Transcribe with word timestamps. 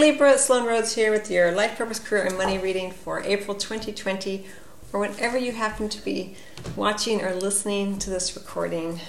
Libra, 0.00 0.34
it's 0.34 0.44
Sloan 0.44 0.64
Rhodes 0.64 0.94
here 0.94 1.10
with 1.10 1.28
your 1.28 1.50
life 1.50 1.76
purpose, 1.76 1.98
career, 1.98 2.22
and 2.22 2.38
money 2.38 2.56
reading 2.56 2.92
for 2.92 3.20
April 3.24 3.56
2020, 3.56 4.46
or 4.92 5.00
whenever 5.00 5.36
you 5.36 5.50
happen 5.50 5.88
to 5.88 6.04
be 6.04 6.36
watching 6.76 7.20
or 7.20 7.34
listening 7.34 7.98
to 7.98 8.08
this 8.08 8.36
recording. 8.36 9.00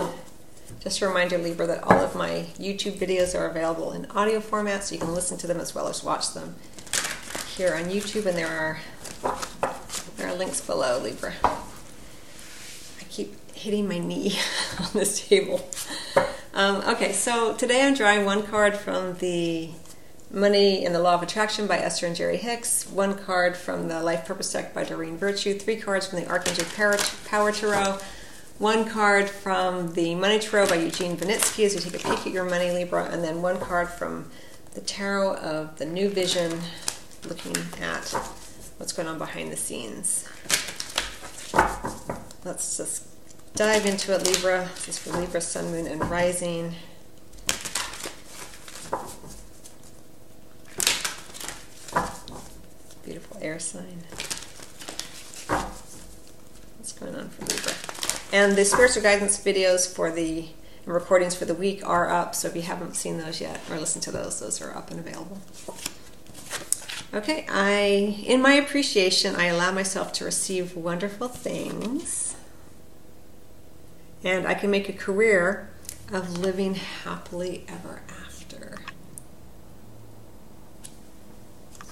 Just 0.80 1.00
a 1.02 1.08
reminder, 1.08 1.38
Libra, 1.38 1.68
that 1.68 1.84
all 1.84 2.00
of 2.00 2.16
my 2.16 2.48
YouTube 2.58 2.98
videos 2.98 3.40
are 3.40 3.46
available 3.46 3.92
in 3.92 4.08
audio 4.08 4.40
format, 4.40 4.84
so 4.84 4.96
you 4.96 5.02
can 5.02 5.14
listen 5.14 5.38
to 5.38 5.46
them 5.46 5.60
as 5.60 5.76
well 5.76 5.88
as 5.88 6.04
watch 6.04 6.34
them 6.34 6.56
here 7.56 7.76
on 7.76 7.84
YouTube, 7.84 8.26
and 8.26 8.36
there 8.36 8.48
are 8.48 8.80
there 10.18 10.28
are 10.28 10.36
links 10.36 10.60
below, 10.60 11.00
Libra. 11.00 11.34
I 11.44 13.04
keep 13.10 13.36
hitting 13.54 13.88
my 13.88 14.00
knee 14.00 14.40
on 14.80 14.90
this 14.94 15.28
table. 15.28 15.70
Um, 16.56 16.78
okay, 16.88 17.14
so 17.14 17.54
today 17.54 17.86
I'm 17.86 17.94
drawing 17.94 18.26
one 18.26 18.42
card 18.42 18.76
from 18.76 19.18
the 19.20 19.70
Money 20.32 20.86
in 20.86 20.94
the 20.94 21.00
Law 21.00 21.16
of 21.16 21.24
Attraction 21.24 21.66
by 21.66 21.80
Esther 21.80 22.06
and 22.06 22.16
Jerry 22.16 22.38
Hicks, 22.38 22.86
one 22.92 23.18
card 23.18 23.58
from 23.58 23.88
the 23.88 24.04
Life 24.04 24.26
Purpose 24.26 24.54
deck 24.54 24.76
by 24.76 24.84
Doreen 24.84 25.18
Virtue, 25.18 25.58
three 25.58 25.78
cards 25.78 26.06
from 26.06 26.20
the 26.20 26.28
Archangel 26.28 26.66
Power 27.26 27.52
Tarot, 27.52 27.98
one 28.60 28.88
card 28.88 29.28
from 29.28 29.94
the 29.94 30.14
Money 30.14 30.38
Tarot 30.38 30.70
by 30.70 30.76
Eugene 30.76 31.18
Vinitsky 31.18 31.66
as 31.66 31.74
you 31.74 31.82
take 31.82 31.96
a 31.96 32.08
peek 32.08 32.28
at 32.28 32.32
your 32.32 32.46
money, 32.46 32.70
Libra, 32.70 33.06
and 33.06 33.24
then 33.24 33.42
one 33.42 33.60
card 33.60 33.90
from 33.90 34.30
the 34.76 34.82
Tarot 34.82 35.36
of 35.38 35.80
the 35.80 35.86
New 35.88 36.10
Vision, 36.10 36.60
looking 37.28 37.56
at 37.82 38.10
what's 38.78 38.94
going 38.94 39.08
on 39.08 39.18
behind 39.18 39.52
the 39.52 39.58
scenes. 39.58 40.30
Let's 42.46 42.78
just 42.78 43.08
dive 43.56 43.88
into 43.88 44.14
it, 44.14 44.28
Libra. 44.28 44.70
This 44.76 44.90
is 44.90 45.00
for 45.00 45.18
Libra, 45.18 45.42
Sun, 45.42 45.72
Moon, 45.72 45.88
and 45.88 46.08
Rising. 46.08 46.76
Beautiful 53.06 53.29
air 53.42 53.60
sign. 53.60 54.04
What's 56.78 56.94
going 56.94 57.16
on 57.16 57.30
for 57.30 57.46
Libra? 57.46 57.74
And 58.32 58.58
the 58.58 58.66
spiritual 58.66 59.04
guidance 59.04 59.38
videos 59.44 59.92
for 59.94 60.12
the 60.12 60.50
recordings 60.86 61.36
for 61.36 61.46
the 61.46 61.54
week 61.54 61.86
are 61.86 62.10
up. 62.10 62.36
So 62.36 62.48
if 62.48 62.56
you 62.56 62.62
haven't 62.62 62.96
seen 62.96 63.18
those 63.18 63.42
yet 63.42 63.62
or 63.70 63.78
listened 63.78 64.04
to 64.04 64.12
those, 64.12 64.40
those 64.40 64.62
are 64.62 64.76
up 64.76 64.92
and 64.92 65.00
available. 65.00 65.40
Okay, 67.14 67.46
I 67.50 68.24
in 68.26 68.42
my 68.42 68.54
appreciation, 68.54 69.36
I 69.36 69.46
allow 69.46 69.72
myself 69.72 70.14
to 70.14 70.26
receive 70.26 70.76
wonderful 70.76 71.28
things. 71.28 72.36
And 74.24 74.46
I 74.46 74.54
can 74.54 74.70
make 74.70 74.90
a 74.90 74.94
career 74.94 75.70
of 76.12 76.38
living 76.38 76.76
happily 76.76 77.66
ever 77.68 78.02
after. 78.10 78.29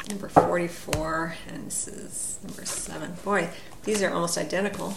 Number 0.09 0.29
44, 0.29 1.35
and 1.49 1.67
this 1.67 1.87
is 1.87 2.39
number 2.43 2.65
7. 2.65 3.13
Boy, 3.23 3.49
these 3.83 4.01
are 4.01 4.11
almost 4.11 4.37
identical 4.37 4.95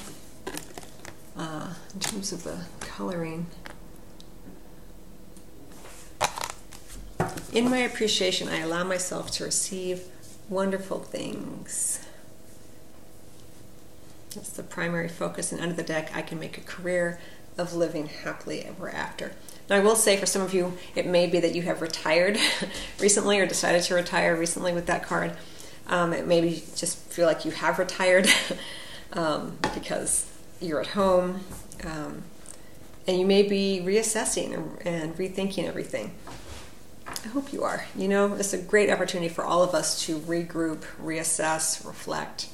uh, 1.36 1.74
in 1.94 2.00
terms 2.00 2.32
of 2.32 2.44
the 2.44 2.58
coloring. 2.80 3.46
In 7.52 7.68
my 7.68 7.78
appreciation, 7.78 8.48
I 8.48 8.60
allow 8.60 8.84
myself 8.84 9.30
to 9.32 9.44
receive 9.44 10.02
wonderful 10.48 11.00
things. 11.00 12.06
That's 14.34 14.50
the 14.50 14.62
primary 14.62 15.08
focus, 15.08 15.50
and 15.50 15.60
under 15.60 15.74
the 15.74 15.82
deck, 15.82 16.12
I 16.14 16.22
can 16.22 16.38
make 16.38 16.56
a 16.56 16.60
career 16.60 17.20
of 17.58 17.74
living 17.74 18.06
happily 18.06 18.64
ever 18.64 18.88
after. 18.88 19.32
Now, 19.68 19.76
I 19.76 19.80
will 19.80 19.96
say 19.96 20.16
for 20.16 20.26
some 20.26 20.42
of 20.42 20.52
you, 20.52 20.76
it 20.94 21.06
may 21.06 21.26
be 21.26 21.38
that 21.40 21.54
you 21.54 21.62
have 21.62 21.80
retired 21.80 22.38
recently 23.00 23.38
or 23.38 23.46
decided 23.46 23.82
to 23.84 23.94
retire 23.94 24.34
recently 24.34 24.72
with 24.72 24.86
that 24.86 25.04
card. 25.04 25.36
Um, 25.86 26.12
it 26.12 26.26
may 26.26 26.40
be 26.40 26.62
just 26.76 26.98
feel 26.98 27.26
like 27.26 27.44
you 27.44 27.50
have 27.50 27.78
retired 27.78 28.28
um, 29.12 29.58
because 29.74 30.26
you're 30.60 30.80
at 30.80 30.88
home 30.88 31.40
um, 31.84 32.22
and 33.06 33.18
you 33.18 33.26
may 33.26 33.42
be 33.42 33.82
reassessing 33.84 34.54
and, 34.54 34.86
and 34.86 35.16
rethinking 35.16 35.66
everything. 35.66 36.14
I 37.06 37.28
hope 37.28 37.52
you 37.52 37.64
are. 37.64 37.84
You 37.96 38.08
know, 38.08 38.34
it's 38.34 38.52
a 38.52 38.58
great 38.58 38.90
opportunity 38.90 39.28
for 39.28 39.44
all 39.44 39.62
of 39.62 39.74
us 39.74 40.04
to 40.06 40.18
regroup, 40.20 40.84
reassess, 41.02 41.84
reflect. 41.84 42.48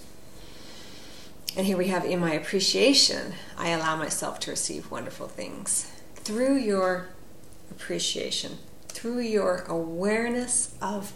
And 1.57 1.67
here 1.67 1.79
we 1.79 1.89
have 1.89 2.05
in 2.05 2.21
my 2.21 2.35
appreciation, 2.35 3.33
I 3.57 3.71
allow 3.71 3.97
myself 3.97 4.39
to 4.41 4.51
receive 4.51 4.91
wonderful 4.91 5.27
things 5.27 5.91
through 6.17 6.57
your 6.57 7.09
appreciation, 7.71 8.59
through 8.89 9.21
your 9.21 9.65
awareness 9.67 10.75
of 10.83 11.15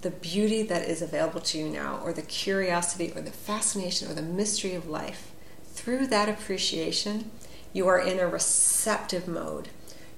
the 0.00 0.10
beauty 0.10 0.62
that 0.62 0.88
is 0.88 1.02
available 1.02 1.40
to 1.42 1.58
you 1.58 1.68
now, 1.68 2.00
or 2.02 2.14
the 2.14 2.22
curiosity, 2.22 3.12
or 3.14 3.20
the 3.20 3.30
fascination, 3.30 4.10
or 4.10 4.14
the 4.14 4.22
mystery 4.22 4.74
of 4.74 4.88
life, 4.88 5.32
through 5.66 6.06
that 6.06 6.30
appreciation, 6.30 7.30
you 7.74 7.86
are 7.86 7.98
in 7.98 8.18
a 8.18 8.26
receptive 8.26 9.28
mode. 9.28 9.68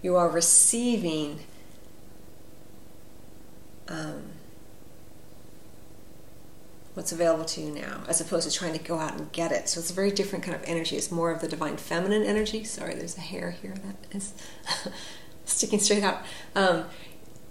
You 0.00 0.15
are 0.15 0.28
receiving 0.28 1.41
um, 3.88 4.22
what's 6.97 7.12
available 7.12 7.45
to 7.45 7.61
you 7.61 7.71
now, 7.71 8.01
as 8.09 8.23
opposed 8.23 8.51
to 8.51 8.59
trying 8.59 8.73
to 8.73 8.79
go 8.83 8.99
out 8.99 9.19
and 9.19 9.31
get 9.31 9.53
it. 9.53 9.69
So 9.69 9.81
it's 9.81 9.91
a 9.91 9.93
very 9.93 10.11
different 10.11 10.43
kind 10.43 10.57
of 10.57 10.62
energy. 10.65 10.97
It's 10.97 11.11
more 11.11 11.31
of 11.31 11.43
the 11.43 11.47
divine 11.47 11.77
feminine 11.77 12.23
energy. 12.23 12.65
Sorry, 12.65 12.95
there's 12.95 13.19
a 13.19 13.21
hair 13.21 13.51
here 13.51 13.75
that 13.75 14.17
is 14.17 14.33
sticking 15.45 15.79
straight 15.79 16.03
out. 16.03 16.23
Um, 16.55 16.87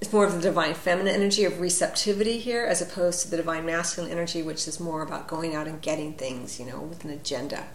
it's 0.02 0.12
more 0.12 0.26
of 0.26 0.34
the 0.34 0.42
divine 0.42 0.74
feminine 0.74 1.14
energy 1.14 1.46
of 1.46 1.62
receptivity 1.62 2.40
here, 2.40 2.66
as 2.66 2.82
opposed 2.82 3.22
to 3.22 3.30
the 3.30 3.38
divine 3.38 3.68
masculine 3.68 4.12
energy, 4.12 4.42
which 4.42 4.68
is 4.68 4.80
more 4.80 5.04
about 5.04 5.28
going 5.28 5.54
out 5.54 5.68
and 5.68 5.80
getting 5.80 6.14
things, 6.14 6.60
you 6.60 6.66
know, 6.66 6.80
with 6.80 7.06
an 7.06 7.12
agenda. 7.12 7.68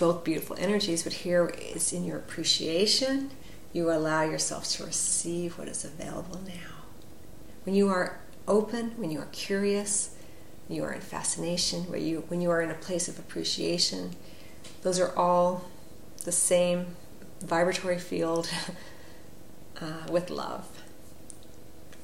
Both 0.00 0.24
beautiful 0.24 0.56
energies, 0.58 1.04
but 1.04 1.12
here 1.12 1.54
is 1.56 1.92
in 1.92 2.04
your 2.04 2.18
appreciation, 2.18 3.30
you 3.72 3.92
allow 3.92 4.24
yourself 4.24 4.68
to 4.70 4.84
receive 4.84 5.56
what 5.56 5.68
is 5.68 5.84
available 5.84 6.40
now. 6.44 6.82
When 7.62 7.76
you 7.76 7.90
are 7.90 8.18
open, 8.48 8.90
when 8.96 9.12
you 9.12 9.20
are 9.20 9.28
curious, 9.30 10.15
you 10.68 10.84
are 10.84 10.92
in 10.92 11.00
fascination, 11.00 11.82
where 11.84 11.98
you 11.98 12.24
when 12.28 12.40
you 12.40 12.50
are 12.50 12.60
in 12.60 12.70
a 12.70 12.74
place 12.74 13.08
of 13.08 13.18
appreciation, 13.18 14.16
those 14.82 14.98
are 14.98 15.16
all 15.16 15.64
the 16.24 16.32
same 16.32 16.86
vibratory 17.40 17.98
field 17.98 18.50
uh, 19.80 20.06
with 20.10 20.30
love, 20.30 20.66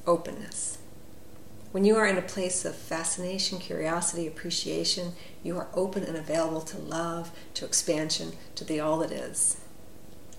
openness. 0.07 0.77
When 1.71 1.85
you 1.85 1.95
are 1.95 2.05
in 2.05 2.17
a 2.17 2.21
place 2.21 2.65
of 2.65 2.75
fascination, 2.75 3.57
curiosity, 3.57 4.27
appreciation, 4.27 5.13
you 5.41 5.57
are 5.57 5.67
open 5.73 6.03
and 6.03 6.15
available 6.15 6.61
to 6.61 6.77
love, 6.77 7.31
to 7.55 7.65
expansion, 7.65 8.33
to 8.55 8.63
the 8.63 8.79
all 8.79 8.99
that 8.99 9.11
is, 9.11 9.59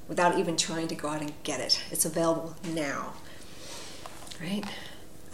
without 0.07 0.39
even 0.39 0.57
trying 0.57 0.87
to 0.89 0.95
go 0.95 1.09
out 1.09 1.23
and 1.23 1.33
get 1.43 1.59
it. 1.59 1.83
It's 1.91 2.05
available 2.05 2.55
now. 2.73 3.15
Right? 4.41 4.63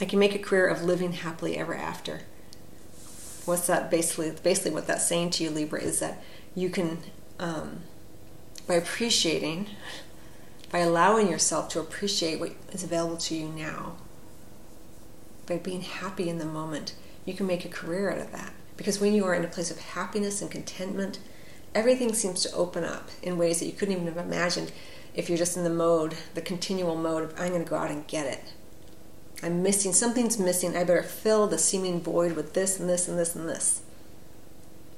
I 0.00 0.06
can 0.06 0.18
make 0.18 0.34
a 0.34 0.38
career 0.38 0.66
of 0.66 0.82
living 0.82 1.12
happily 1.12 1.58
ever 1.58 1.74
after 1.74 2.22
what's 3.50 3.66
that 3.66 3.90
basically 3.90 4.32
basically 4.42 4.70
what 4.70 4.86
that's 4.86 5.06
saying 5.06 5.30
to 5.30 5.44
you 5.44 5.50
libra 5.50 5.80
is 5.80 6.00
that 6.00 6.22
you 6.54 6.70
can 6.70 6.98
um, 7.38 7.80
by 8.66 8.74
appreciating 8.74 9.66
by 10.70 10.78
allowing 10.78 11.28
yourself 11.28 11.68
to 11.68 11.80
appreciate 11.80 12.38
what 12.38 12.52
is 12.72 12.84
available 12.84 13.16
to 13.16 13.34
you 13.34 13.48
now 13.48 13.96
by 15.46 15.58
being 15.58 15.82
happy 15.82 16.28
in 16.28 16.38
the 16.38 16.44
moment 16.44 16.94
you 17.24 17.34
can 17.34 17.46
make 17.46 17.64
a 17.64 17.68
career 17.68 18.10
out 18.10 18.18
of 18.18 18.32
that. 18.32 18.52
Because 18.76 18.98
when 19.00 19.12
you 19.12 19.24
are 19.26 19.34
in 19.34 19.44
a 19.44 19.48
place 19.48 19.70
of 19.70 19.78
happiness 19.78 20.40
and 20.40 20.50
contentment 20.50 21.18
everything 21.74 22.12
seems 22.12 22.42
to 22.42 22.52
open 22.54 22.84
up 22.84 23.08
in 23.22 23.38
ways 23.38 23.60
that 23.60 23.66
you 23.66 23.72
couldn't 23.72 23.94
even 23.94 24.06
have 24.06 24.16
imagined 24.16 24.72
if 25.14 25.28
you're 25.28 25.38
just 25.38 25.56
in 25.56 25.64
the 25.64 25.70
mode 25.70 26.14
the 26.34 26.40
continual 26.40 26.96
mode 26.96 27.22
of 27.22 27.40
i'm 27.40 27.50
going 27.50 27.62
to 27.62 27.68
go 27.68 27.76
out 27.76 27.90
and 27.90 28.06
get 28.06 28.26
it 28.26 28.52
I'm 29.42 29.62
missing, 29.62 29.92
something's 29.92 30.38
missing. 30.38 30.76
I 30.76 30.84
better 30.84 31.02
fill 31.02 31.46
the 31.46 31.58
seeming 31.58 32.00
void 32.00 32.32
with 32.32 32.52
this 32.52 32.78
and 32.78 32.88
this 32.88 33.08
and 33.08 33.18
this 33.18 33.34
and 33.34 33.48
this. 33.48 33.82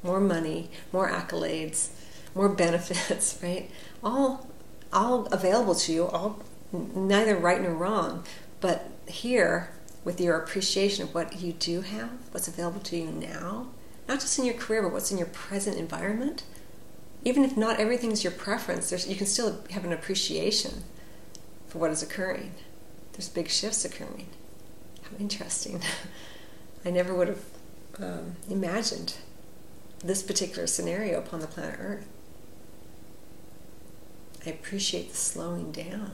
More 0.02 0.20
money, 0.20 0.70
more 0.92 1.10
accolades, 1.10 1.88
more 2.34 2.48
benefits, 2.64 3.38
right? 3.42 3.70
All, 4.02 4.48
all 4.92 5.26
available 5.26 5.74
to 5.76 5.92
you, 5.92 6.06
all 6.06 6.40
neither 6.72 7.36
right 7.36 7.60
nor 7.60 7.74
wrong. 7.74 8.24
But 8.60 8.90
here, 9.06 9.70
with 10.04 10.20
your 10.20 10.36
appreciation 10.36 11.04
of 11.04 11.14
what 11.14 11.40
you 11.40 11.52
do 11.52 11.82
have, 11.82 12.10
what's 12.32 12.48
available 12.48 12.80
to 12.80 12.96
you 12.96 13.12
now, 13.12 13.68
not 14.08 14.20
just 14.20 14.38
in 14.38 14.44
your 14.44 14.54
career, 14.54 14.82
but 14.82 14.92
what's 14.92 15.12
in 15.12 15.18
your 15.18 15.28
present 15.28 15.76
environment, 15.76 16.42
even 17.24 17.44
if 17.44 17.56
not 17.56 17.78
everything's 17.78 18.24
your 18.24 18.32
preference, 18.32 19.06
you 19.06 19.14
can 19.14 19.26
still 19.26 19.60
have 19.70 19.84
an 19.84 19.92
appreciation 19.92 20.82
for 21.68 21.78
what 21.78 21.92
is 21.92 22.02
occurring 22.02 22.52
there's 23.12 23.28
big 23.28 23.48
shifts 23.48 23.84
occurring. 23.84 24.28
How 25.02 25.16
interesting. 25.18 25.82
I 26.84 26.90
never 26.90 27.14
would 27.14 27.28
have 27.28 27.44
um, 27.98 28.36
imagined 28.48 29.14
this 30.02 30.22
particular 30.22 30.66
scenario 30.66 31.18
upon 31.18 31.40
the 31.40 31.46
planet 31.46 31.78
Earth. 31.80 32.08
I 34.44 34.50
appreciate 34.50 35.10
the 35.10 35.16
slowing 35.16 35.70
down. 35.70 36.12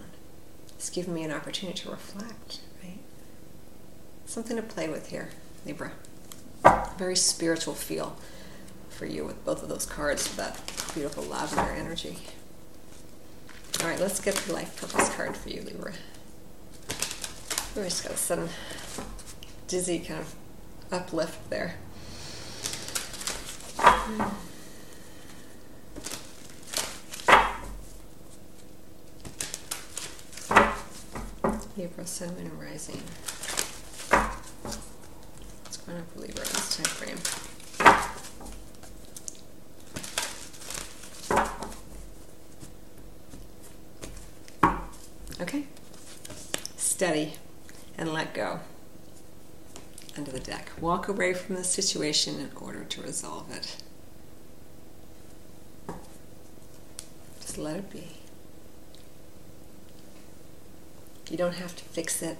It's 0.71 0.91
given 0.91 1.15
me 1.15 1.25
an 1.25 1.33
opportunity 1.33 1.79
to 1.83 1.91
reflect, 1.91 2.61
right? 2.83 2.99
something 4.27 4.57
to 4.57 4.63
play 4.63 4.89
with 4.89 5.09
here, 5.09 5.31
Libra. 5.65 5.93
Very 6.99 7.17
spiritual 7.17 7.75
feel 7.75 8.17
for 8.91 9.07
you 9.07 9.25
with 9.25 9.43
both 9.45 9.63
of 9.63 9.69
those 9.69 9.87
cards, 9.87 10.35
that 10.37 10.61
beautiful 10.93 11.25
lavender 11.25 11.73
energy. 11.73 12.19
All 13.81 13.89
right, 13.89 13.99
let's 13.99 14.21
get 14.21 14.35
the 14.35 14.53
life 14.53 14.79
purpose 14.81 15.09
card 15.15 15.37
for 15.37 15.49
you, 15.49 15.63
Libra. 15.63 15.93
We 17.77 17.85
just 17.85 18.03
got 18.03 18.17
sudden 18.17 18.49
dizzy 19.69 20.01
kind 20.01 20.21
of 20.21 20.35
uplift 20.91 21.49
there. 21.49 21.75
Libra, 31.77 32.05
Sun, 32.05 32.35
and 32.41 32.53
Rising. 32.61 33.01
What's 35.63 35.77
going 35.77 35.99
on 35.99 36.05
for 36.07 36.21
Libra 36.21 36.45
in 36.45 36.53
this 36.53 36.77
time 36.77 36.87
frame? 36.87 37.19
Okay. 45.41 45.67
Steady 46.77 47.35
and 47.99 48.13
let 48.13 48.33
go. 48.33 48.61
Under 50.17 50.31
the 50.31 50.41
deck. 50.41 50.71
Walk 50.81 51.09
away 51.09 51.35
from 51.35 51.57
the 51.57 51.65
situation 51.65 52.41
in 52.41 52.51
order 52.57 52.85
to 52.85 53.03
resolve 53.03 53.53
it. 53.55 53.77
Just 57.41 57.59
let 57.59 57.77
it 57.77 57.91
be. 57.91 58.09
You 61.31 61.37
don't 61.37 61.57
have 61.57 61.77
to 61.77 61.85
fix 61.85 62.23
it. 62.23 62.39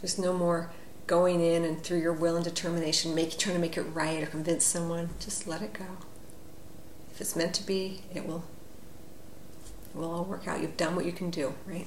There's 0.00 0.18
no 0.18 0.32
more 0.32 0.70
going 1.06 1.40
in 1.40 1.64
and 1.64 1.82
through 1.82 2.00
your 2.00 2.12
will 2.12 2.36
and 2.36 2.44
determination, 2.44 3.14
make, 3.14 3.36
trying 3.38 3.54
to 3.54 3.60
make 3.60 3.76
it 3.76 3.82
right 3.82 4.22
or 4.22 4.26
convince 4.26 4.64
someone. 4.64 5.10
Just 5.20 5.46
let 5.46 5.62
it 5.62 5.72
go. 5.72 5.84
If 7.12 7.20
it's 7.20 7.36
meant 7.36 7.54
to 7.54 7.66
be, 7.66 8.02
it 8.14 8.26
will. 8.26 8.44
It 9.94 9.98
will 9.98 10.10
all 10.10 10.24
work 10.24 10.48
out. 10.48 10.60
You've 10.60 10.76
done 10.76 10.96
what 10.96 11.04
you 11.04 11.12
can 11.12 11.30
do, 11.30 11.54
right? 11.66 11.86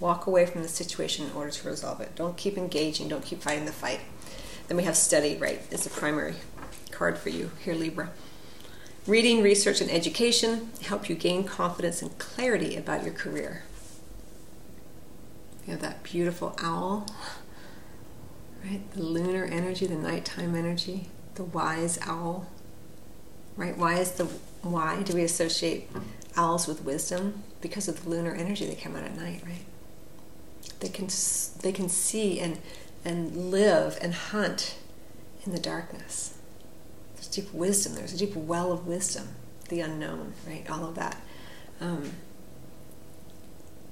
Walk 0.00 0.26
away 0.26 0.46
from 0.46 0.62
the 0.62 0.68
situation 0.68 1.26
in 1.26 1.32
order 1.32 1.50
to 1.50 1.68
resolve 1.68 2.00
it. 2.00 2.14
Don't 2.14 2.36
keep 2.36 2.56
engaging. 2.56 3.08
Don't 3.08 3.24
keep 3.24 3.42
fighting 3.42 3.64
the 3.64 3.72
fight. 3.72 4.00
Then 4.68 4.76
we 4.76 4.84
have 4.84 4.96
study, 4.96 5.36
right? 5.36 5.60
It's 5.70 5.86
a 5.86 5.90
primary 5.90 6.34
card 6.90 7.18
for 7.18 7.30
you 7.30 7.50
here, 7.64 7.74
Libra. 7.74 8.10
Reading, 9.06 9.42
research, 9.42 9.80
and 9.80 9.90
education 9.90 10.70
help 10.82 11.08
you 11.08 11.14
gain 11.14 11.44
confidence 11.44 12.02
and 12.02 12.16
clarity 12.18 12.76
about 12.76 13.04
your 13.04 13.14
career. 13.14 13.62
You 15.66 15.72
have 15.72 15.80
that 15.82 16.02
beautiful 16.02 16.54
owl, 16.62 17.06
right? 18.64 18.82
The 18.92 19.02
lunar 19.02 19.44
energy, 19.44 19.86
the 19.86 19.96
nighttime 19.96 20.54
energy, 20.54 21.08
the 21.36 21.44
wise 21.44 21.98
owl, 22.02 22.46
right? 23.56 23.76
Why 23.76 23.94
is 23.94 24.12
the 24.12 24.24
why 24.62 25.02
do 25.02 25.14
we 25.14 25.22
associate 25.22 25.90
owls 26.36 26.66
with 26.66 26.84
wisdom? 26.84 27.44
Because 27.60 27.88
of 27.88 28.04
the 28.04 28.10
lunar 28.10 28.34
energy 28.34 28.66
that 28.66 28.80
come 28.80 28.96
out 28.96 29.04
at 29.04 29.16
night, 29.16 29.42
right? 29.46 29.64
They 30.80 30.88
can 30.88 31.08
they 31.62 31.72
can 31.72 31.88
see 31.88 32.40
and 32.40 32.60
and 33.04 33.50
live 33.50 33.98
and 34.00 34.14
hunt 34.14 34.76
in 35.44 35.52
the 35.52 35.58
darkness. 35.58 36.38
There's 37.14 37.28
deep 37.28 37.52
wisdom. 37.52 37.94
There's 37.94 38.12
a 38.12 38.18
deep 38.18 38.36
well 38.36 38.72
of 38.72 38.86
wisdom, 38.86 39.28
the 39.68 39.80
unknown, 39.80 40.34
right? 40.46 40.68
All 40.70 40.84
of 40.84 40.94
that. 40.94 41.20
Um, 41.80 42.12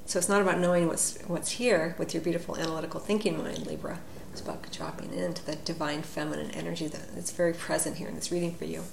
so 0.06 0.19
it's 0.19 0.28
not 0.28 0.40
about 0.40 0.61
knowing 0.61 0.87
what's 0.87 1.19
what's 1.26 1.52
here 1.52 1.96
with 1.99 2.14
your 2.14 2.23
beautiful 2.23 2.56
analytical 2.56 3.00
thinking 3.00 3.38
mind, 3.38 3.67
Libra. 3.67 3.99
It's 4.31 4.40
about 4.40 4.70
dropping 4.70 5.14
into 5.14 5.44
the 5.44 5.56
divine 5.56 6.02
feminine 6.02 6.50
energy 6.50 6.87
that's 6.88 7.32
very 7.32 7.55
present 7.55 7.96
here 7.96 8.06
in 8.06 8.14
this 8.14 8.31
reading 8.31 8.55
for 8.55 8.67
you. 8.67 8.84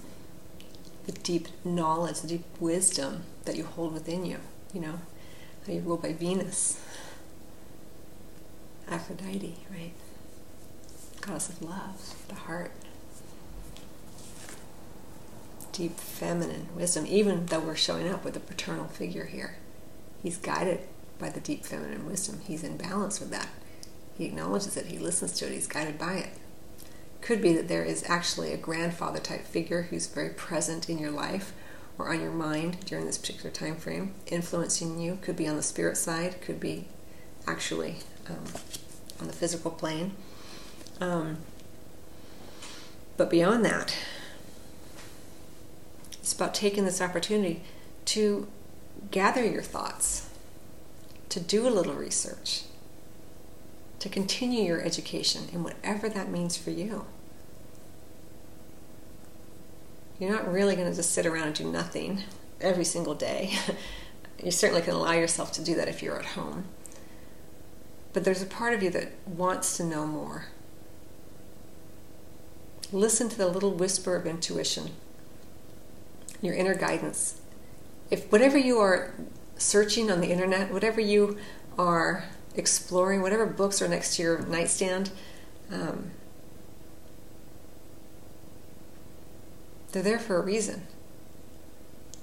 The 1.06 1.12
deep 1.12 1.50
knowledge, 1.65 2.21
the 2.21 2.27
deep 2.27 2.45
wisdom 2.59 3.24
that 3.44 3.57
you 3.57 3.65
hold 3.65 3.94
within 3.94 4.25
you. 4.25 4.38
You 4.74 4.81
know, 4.81 5.00
you 5.68 5.81
rule 5.81 5.97
by 5.97 6.13
Venus, 6.13 6.82
Aphrodite, 8.94 9.57
right? 9.72 9.92
Goddess 11.22 11.50
of 11.50 11.63
love, 11.63 12.16
the 12.28 12.36
heart. 12.36 12.72
Deep 15.72 15.98
feminine 15.98 16.68
wisdom, 16.75 17.07
even 17.07 17.48
though 17.48 17.60
we're 17.60 17.75
showing 17.75 18.07
up 18.07 18.24
with 18.24 18.38
a 18.38 18.40
paternal 18.40 18.86
figure 18.86 19.25
here. 19.25 19.56
He's 20.22 20.38
guided 20.38 20.81
by 21.18 21.30
the 21.30 21.40
deep 21.40 21.66
feminine 21.66 22.06
wisdom. 22.06 22.42
He's 22.45 22.63
in 22.63 22.78
balance 22.78 23.19
with 23.19 23.31
that. 23.31 23.48
He 24.16 24.25
acknowledges 24.25 24.78
it, 24.78 24.86
he 24.86 25.00
listens 25.00 25.31
to 25.34 25.48
it, 25.48 25.54
he's 25.54 25.66
guided 25.66 25.98
by 25.98 26.13
it. 26.13 26.30
Could 27.22 27.42
be 27.42 27.54
that 27.54 27.68
there 27.68 27.84
is 27.84 28.07
actually 28.07 28.54
a 28.54 28.57
grandfather 28.57 29.19
type 29.19 29.48
figure 29.48 29.84
who's 29.84 30.06
very 30.06 30.30
present 30.30 30.88
in 30.88 31.00
your 31.00 31.10
life 31.10 31.51
or 31.98 32.13
on 32.13 32.22
your 32.22 32.31
mind 32.31 32.86
during 32.86 33.07
this 33.07 33.18
particular 33.18 33.50
time 33.50 33.75
frame, 33.75 34.13
influencing 34.28 35.00
you. 35.00 35.18
Could 35.24 35.36
be 35.36 35.48
on 35.48 35.56
the 35.56 35.63
spirit 35.63 35.98
side, 35.98 36.42
could 36.42 36.60
be 36.60 36.86
actually 37.48 37.98
um, 38.30 38.44
on 39.23 39.27
the 39.27 39.33
physical 39.33 39.71
plane. 39.71 40.11
Um, 40.99 41.37
but 43.15 43.29
beyond 43.29 43.63
that, 43.65 43.95
it's 46.19 46.33
about 46.33 46.53
taking 46.53 46.83
this 46.83 47.01
opportunity 47.01 47.63
to 48.05 48.47
gather 49.11 49.45
your 49.45 49.61
thoughts 49.61 50.29
to 51.29 51.39
do 51.39 51.67
a 51.67 51.71
little 51.71 51.93
research, 51.93 52.63
to 53.99 54.09
continue 54.09 54.63
your 54.63 54.81
education 54.81 55.47
in 55.53 55.63
whatever 55.63 56.09
that 56.09 56.29
means 56.29 56.57
for 56.57 56.69
you. 56.71 57.05
You're 60.19 60.31
not 60.31 60.51
really 60.51 60.75
going 60.75 60.89
to 60.89 60.95
just 60.95 61.11
sit 61.11 61.25
around 61.25 61.47
and 61.47 61.55
do 61.55 61.71
nothing 61.71 62.23
every 62.61 62.85
single 62.85 63.15
day. 63.15 63.53
you 64.43 64.51
certainly 64.51 64.81
can 64.81 64.93
allow 64.93 65.13
yourself 65.13 65.53
to 65.53 65.63
do 65.63 65.75
that 65.75 65.87
if 65.87 66.03
you're 66.03 66.19
at 66.19 66.25
home. 66.25 66.65
But 68.13 68.24
there's 68.24 68.42
a 68.44 68.48
part 68.48 68.74
of 68.74 68.83
you 68.83 68.92
that 68.92 69.12
wants 69.25 69.75
to 69.77 69.83
know 69.83 70.06
more. 70.06 70.45
Listen 72.92 73.27
to 73.27 73.38
the 73.38 73.48
little 73.48 73.71
whisper 73.71 74.15
of 74.15 74.27
intuition, 74.27 74.92
your 76.42 76.54
inner 76.54 76.75
guidance. 76.75 77.42
If 78.12 78.31
whatever 78.31 78.57
you 78.57 78.77
are 78.77 79.15
searching 79.57 80.12
on 80.12 80.21
the 80.21 80.27
internet, 80.31 80.71
whatever 80.71 81.01
you 81.01 81.38
are 81.77 82.25
exploring, 82.56 83.24
whatever 83.24 83.48
books 83.48 83.81
are 83.81 83.88
next 83.88 84.16
to 84.18 84.21
your 84.21 84.45
nightstand, 84.45 85.09
um, 85.71 86.12
they're 89.92 90.04
there 90.04 90.19
for 90.19 90.37
a 90.37 90.42
reason. 90.42 90.83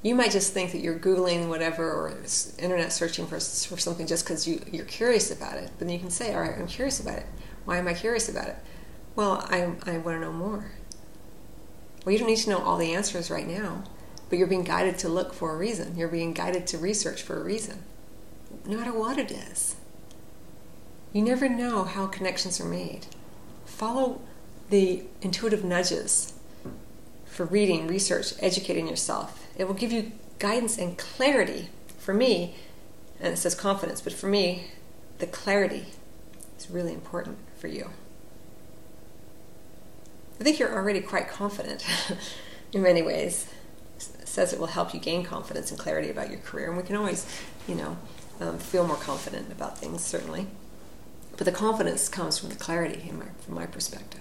You 0.03 0.15
might 0.15 0.31
just 0.31 0.55
think 0.55 0.73
that 0.73 0.81
you're 0.81 0.99
Googling 0.99 1.49
whatever 1.49 1.91
or 1.91 2.17
internet 2.59 2.93
searching 2.93 3.27
for, 3.27 3.39
for 3.39 3.79
something 3.79 4.07
just 4.07 4.25
because 4.25 4.49
you, 4.49 4.63
you're 4.73 4.87
curious 4.87 5.31
about 5.31 5.59
it. 5.59 5.71
But 5.79 5.87
then 5.87 5.91
you 5.91 5.99
can 5.99 6.11
say, 6.11 6.35
All 6.35 6.41
right, 6.41 6.59
I'm 6.59 6.67
curious 6.67 7.01
about 7.01 7.19
it. 7.19 7.27
Why 7.67 7.77
am 7.77 7.87
I 7.87 7.95
curious 7.95 8.29
about 8.29 8.49
it? 8.49 8.57
Well, 9.15 9.47
I, 9.51 9.73
I 9.85 9.99
want 9.99 10.17
to 10.17 10.21
know 10.21 10.33
more. 10.33 10.73
Well, 12.05 12.13
you 12.13 12.19
don't 12.19 12.29
need 12.29 12.39
to 12.39 12.51
know 12.51 12.63
all 12.63 12.79
the 12.79 12.95
answers 12.95 13.31
right 13.31 13.47
now 13.47 13.85
but 14.31 14.39
you're 14.39 14.47
being 14.47 14.65
guided 14.65 14.97
to 15.01 15.09
look 15.09 15.35
for 15.35 15.53
a 15.53 15.57
reason. 15.57 15.97
You're 15.97 16.09
being 16.09 16.33
guided 16.33 16.67
to 16.69 16.79
research 16.79 17.21
for 17.21 17.39
a 17.39 17.45
reason, 17.45 17.83
no 18.65 18.79
matter 18.79 18.97
what 18.97 19.19
it 19.19 19.31
is. 19.33 19.75
You 21.13 21.23
never 21.23 21.49
know 21.49 21.83
how 21.83 22.07
connections 22.07 22.61
are 22.61 22.65
made. 22.65 23.07
Follow 23.67 24.21
the 24.71 25.03
intuitive 25.21 25.65
nudges 25.65 26.33
for 27.31 27.45
reading, 27.47 27.87
research, 27.87 28.35
educating 28.41 28.89
yourself. 28.89 29.47
It 29.57 29.65
will 29.67 29.75
give 29.75 29.93
you 29.93 30.13
guidance 30.39 30.79
and 30.79 30.99
clarity. 30.99 31.69
For 31.99 32.15
me, 32.15 32.55
and 33.21 33.35
it 33.35 33.37
says 33.37 33.55
confidence, 33.55 34.01
but 34.01 34.13
for 34.15 34.27
me, 34.27 34.65
the 35.19 35.27
clarity 35.27 35.87
is 36.59 36.71
really 36.71 36.95
important 36.95 37.39
for 37.59 37.69
you. 37.69 37.91
I 40.41 40.45
think 40.45 40.59
you're 40.59 40.75
already 40.75 41.03
quite 41.03 41.29
confident 41.29 41.85
in 42.73 42.83
many 42.83 43.03
ways 43.03 43.47
It 43.99 44.27
says 44.27 44.55
it 44.55 44.59
will 44.59 44.69
help 44.69 44.95
you 44.95 45.01
gain 45.01 45.23
confidence 45.23 45.71
and 45.71 45.79
clarity 45.79 46.09
about 46.09 46.31
your 46.31 46.41
career. 46.41 46.69
And 46.69 46.79
we 46.79 46.83
can 46.83 46.97
always, 46.97 47.27
you 47.69 47.75
know, 47.75 47.99
um, 48.41 48.59
feel 48.59 48.87
more 48.87 48.97
confident 48.97 49.53
about 49.53 49.77
things, 49.77 50.03
certainly. 50.03 50.47
But 51.37 51.45
the 51.45 51.53
confidence 51.53 52.09
comes 52.09 52.39
from 52.39 52.49
the 52.49 52.55
clarity, 52.55 53.13
my, 53.13 53.27
from 53.45 53.55
my 53.55 53.67
perspective. 53.67 54.21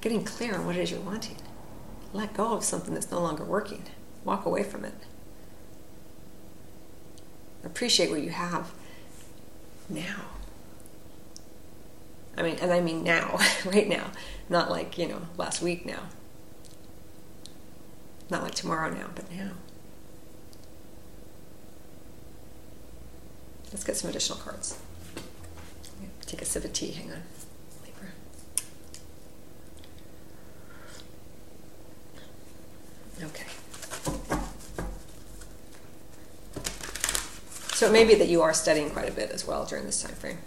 Getting 0.00 0.24
clear 0.24 0.54
on 0.54 0.66
what 0.66 0.76
it 0.76 0.82
is 0.82 0.90
you're 0.92 1.00
wanting. 1.00 1.36
Let 2.14 2.32
go 2.32 2.54
of 2.54 2.62
something 2.62 2.94
that's 2.94 3.10
no 3.10 3.20
longer 3.20 3.44
working. 3.44 3.82
Walk 4.24 4.46
away 4.46 4.62
from 4.62 4.84
it. 4.84 4.94
Appreciate 7.64 8.08
what 8.08 8.22
you 8.22 8.30
have 8.30 8.70
now. 9.88 10.26
I 12.36 12.42
mean, 12.42 12.56
and 12.62 12.72
I 12.72 12.80
mean 12.80 13.02
now, 13.02 13.38
right 13.66 13.88
now, 13.88 14.12
not 14.48 14.70
like, 14.70 14.96
you 14.96 15.08
know, 15.08 15.22
last 15.36 15.60
week 15.60 15.84
now. 15.84 16.04
Not 18.30 18.44
like 18.44 18.54
tomorrow 18.54 18.90
now, 18.90 19.10
but 19.14 19.30
now. 19.32 19.50
Let's 23.72 23.82
get 23.82 23.96
some 23.96 24.08
additional 24.08 24.38
cards. 24.38 24.78
Take 26.26 26.42
a 26.42 26.44
sip 26.44 26.64
of 26.64 26.72
tea. 26.72 26.92
Hang 26.92 27.10
on. 27.10 27.22
Okay. 33.22 33.46
So 37.74 37.88
it 37.88 37.92
may 37.92 38.04
be 38.04 38.14
that 38.14 38.28
you 38.28 38.42
are 38.42 38.54
studying 38.54 38.90
quite 38.90 39.08
a 39.08 39.12
bit 39.12 39.30
as 39.30 39.46
well 39.46 39.64
during 39.64 39.84
this 39.84 40.02
time 40.02 40.14
frame. 40.14 40.38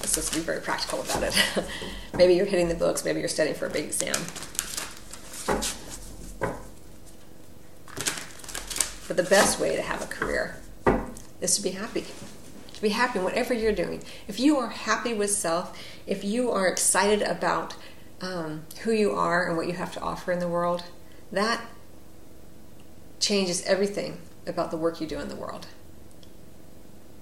Let's 0.00 0.14
just 0.14 0.32
be 0.32 0.40
very 0.40 0.60
practical 0.60 1.02
about 1.02 1.22
it. 1.22 1.34
maybe 2.16 2.34
you're 2.34 2.46
hitting 2.46 2.68
the 2.68 2.74
books, 2.74 3.04
maybe 3.04 3.20
you're 3.20 3.28
studying 3.28 3.56
for 3.56 3.66
a 3.66 3.70
big 3.70 3.86
exam. 3.86 4.14
But 9.08 9.16
the 9.16 9.26
best 9.28 9.58
way 9.58 9.74
to 9.74 9.82
have 9.82 10.02
a 10.02 10.06
career 10.06 10.60
is 11.40 11.56
to 11.56 11.62
be 11.62 11.70
happy. 11.70 12.04
To 12.74 12.82
be 12.82 12.90
happy 12.90 13.18
in 13.18 13.24
whatever 13.24 13.54
you're 13.54 13.72
doing. 13.72 14.02
If 14.28 14.38
you 14.38 14.58
are 14.58 14.68
happy 14.68 15.14
with 15.14 15.30
self, 15.30 15.76
if 16.06 16.24
you 16.24 16.50
are 16.50 16.68
excited 16.68 17.22
about 17.22 17.74
um, 18.20 18.64
who 18.82 18.92
you 18.92 19.12
are 19.12 19.48
and 19.48 19.56
what 19.56 19.66
you 19.66 19.72
have 19.72 19.92
to 19.94 20.00
offer 20.00 20.30
in 20.30 20.38
the 20.38 20.48
world, 20.48 20.84
that 21.32 21.64
changes 23.20 23.62
everything 23.62 24.18
about 24.46 24.70
the 24.70 24.76
work 24.76 25.00
you 25.00 25.06
do 25.06 25.18
in 25.18 25.28
the 25.28 25.36
world. 25.36 25.66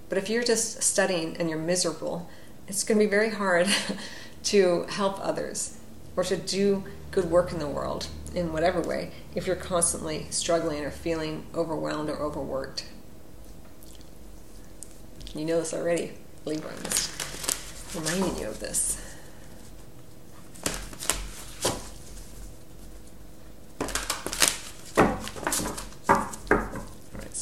But 0.08 0.18
if 0.18 0.30
you're 0.30 0.44
just 0.44 0.82
studying 0.82 1.36
and 1.36 1.50
you're 1.50 1.58
miserable, 1.58 2.28
it's 2.68 2.84
going 2.84 2.98
to 2.98 3.04
be 3.04 3.10
very 3.10 3.30
hard 3.30 3.68
to 4.44 4.84
help 4.88 5.18
others 5.20 5.78
or 6.16 6.25
to 6.25 6.36
do 6.36 6.84
good 7.10 7.30
work 7.30 7.52
in 7.52 7.58
the 7.58 7.66
world 7.66 8.08
in 8.34 8.52
whatever 8.52 8.80
way 8.80 9.10
if 9.34 9.46
you're 9.46 9.56
constantly 9.56 10.26
struggling 10.30 10.84
or 10.84 10.90
feeling 10.90 11.46
overwhelmed 11.54 12.08
or 12.08 12.16
overworked. 12.16 12.84
You 15.34 15.44
know 15.44 15.58
this 15.58 15.75
already, 15.75 16.12
Libra. 16.44 16.70
I'm 16.70 18.04
reminding 18.04 18.38
you 18.38 18.48
of 18.48 18.60
this. 18.60 19.05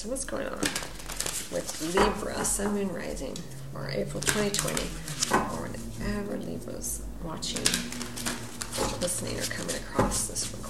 So 0.04 0.10
what's 0.10 0.26
going 0.26 0.46
on 0.46 0.58
with 1.50 1.94
Libra, 1.96 2.44
Sun, 2.44 2.74
Moon, 2.74 2.92
Rising 2.92 3.34
for 3.72 3.88
April 3.88 4.20
2020, 4.20 4.82
or 5.32 5.66
whenever 5.66 6.36
Libra's 6.36 7.02
watching, 7.24 7.64
listening, 9.00 9.38
or 9.38 9.44
coming 9.44 9.76
across 9.76 10.26
this 10.26 10.52
recording? 10.52 10.63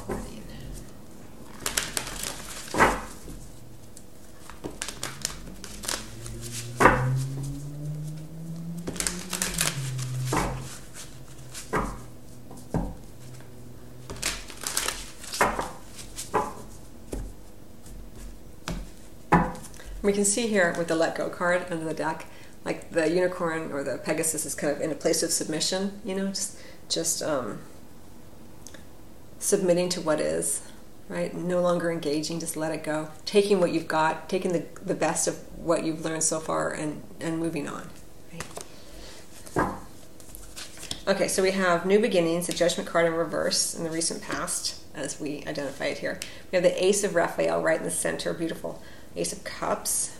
We 20.04 20.12
can 20.12 20.26
see 20.26 20.49
here 20.49 20.75
with 20.76 20.88
the 20.88 20.94
let 20.94 21.14
go 21.16 21.30
card 21.30 21.64
under 21.70 21.87
the 21.87 21.94
deck, 21.94 22.26
like 22.62 22.90
the 22.90 23.08
unicorn 23.08 23.73
or 23.73 23.82
the 23.82 23.96
Pegasus 23.96 24.44
is 24.44 24.54
kind 24.54 24.76
of 24.76 24.82
in 24.82 24.92
a 24.92 24.94
place 24.94 25.23
of 25.23 25.30
submission, 25.30 26.02
you 26.04 26.14
know, 26.14 26.28
just 26.28 26.58
just 26.90 27.23
um, 27.23 27.61
submitting 29.38 29.88
to 29.88 30.02
what 30.02 30.20
is, 30.20 30.61
right? 31.08 31.34
No 31.34 31.62
longer 31.62 31.90
engaging, 31.90 32.38
just 32.38 32.54
let 32.54 32.70
it 32.70 32.84
go. 32.84 33.08
Taking 33.25 33.61
what 33.61 33.73
you've 33.73 33.88
got, 33.88 34.28
taking 34.28 34.52
the, 34.52 34.66
the 34.84 34.94
best 34.94 35.26
of 35.26 35.37
what 35.56 35.84
you've 35.84 36.04
learned 36.04 36.23
so 36.23 36.38
far 36.38 36.70
and, 36.70 37.02
and 37.18 37.38
moving 37.38 37.66
on. 37.66 37.88
Okay, 41.08 41.28
so 41.28 41.42
we 41.42 41.52
have 41.52 41.87
New 41.87 41.99
Beginnings, 41.99 42.46
the 42.46 42.52
Judgment 42.52 42.87
card 42.87 43.06
in 43.06 43.14
reverse 43.14 43.75
in 43.75 43.84
the 43.84 43.90
recent 43.90 44.20
past, 44.20 44.82
as 44.94 45.18
we 45.18 45.42
identify 45.46 45.87
it 45.87 45.99
here. 45.99 46.20
We 46.52 46.56
have 46.56 46.62
the 46.62 46.84
Ace 46.84 47.04
of 47.04 47.14
Raphael 47.14 47.62
right 47.62 47.78
in 47.78 47.84
the 47.84 47.90
center, 47.90 48.34
beautiful 48.34 48.82
Ace 49.16 49.33
of 49.33 49.44
Cups. 49.44 50.16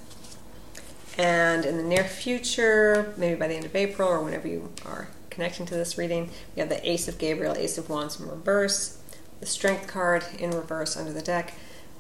And 1.17 1.65
in 1.65 1.77
the 1.77 1.83
near 1.83 2.05
future, 2.05 3.15
maybe 3.17 3.37
by 3.37 3.49
the 3.49 3.55
end 3.55 3.65
of 3.65 3.77
April 3.77 4.09
or 4.09 4.21
whenever 4.21 4.49
you 4.49 4.73
are 4.85 5.09
connecting 5.31 5.67
to 5.67 5.75
this 5.75 5.97
reading, 5.97 6.31
we 6.55 6.61
have 6.61 6.69
the 6.69 6.89
Ace 6.89 7.07
of 7.09 7.19
Gabriel, 7.19 7.55
Ace 7.57 7.79
of 7.79 7.89
Wands 7.89 8.19
in 8.19 8.29
reverse, 8.29 8.99
the 9.41 9.47
Strength 9.47 9.87
card 9.87 10.25
in 10.39 10.51
reverse 10.51 10.97
under 10.97 11.13
the 11.13 11.23
deck. 11.23 11.55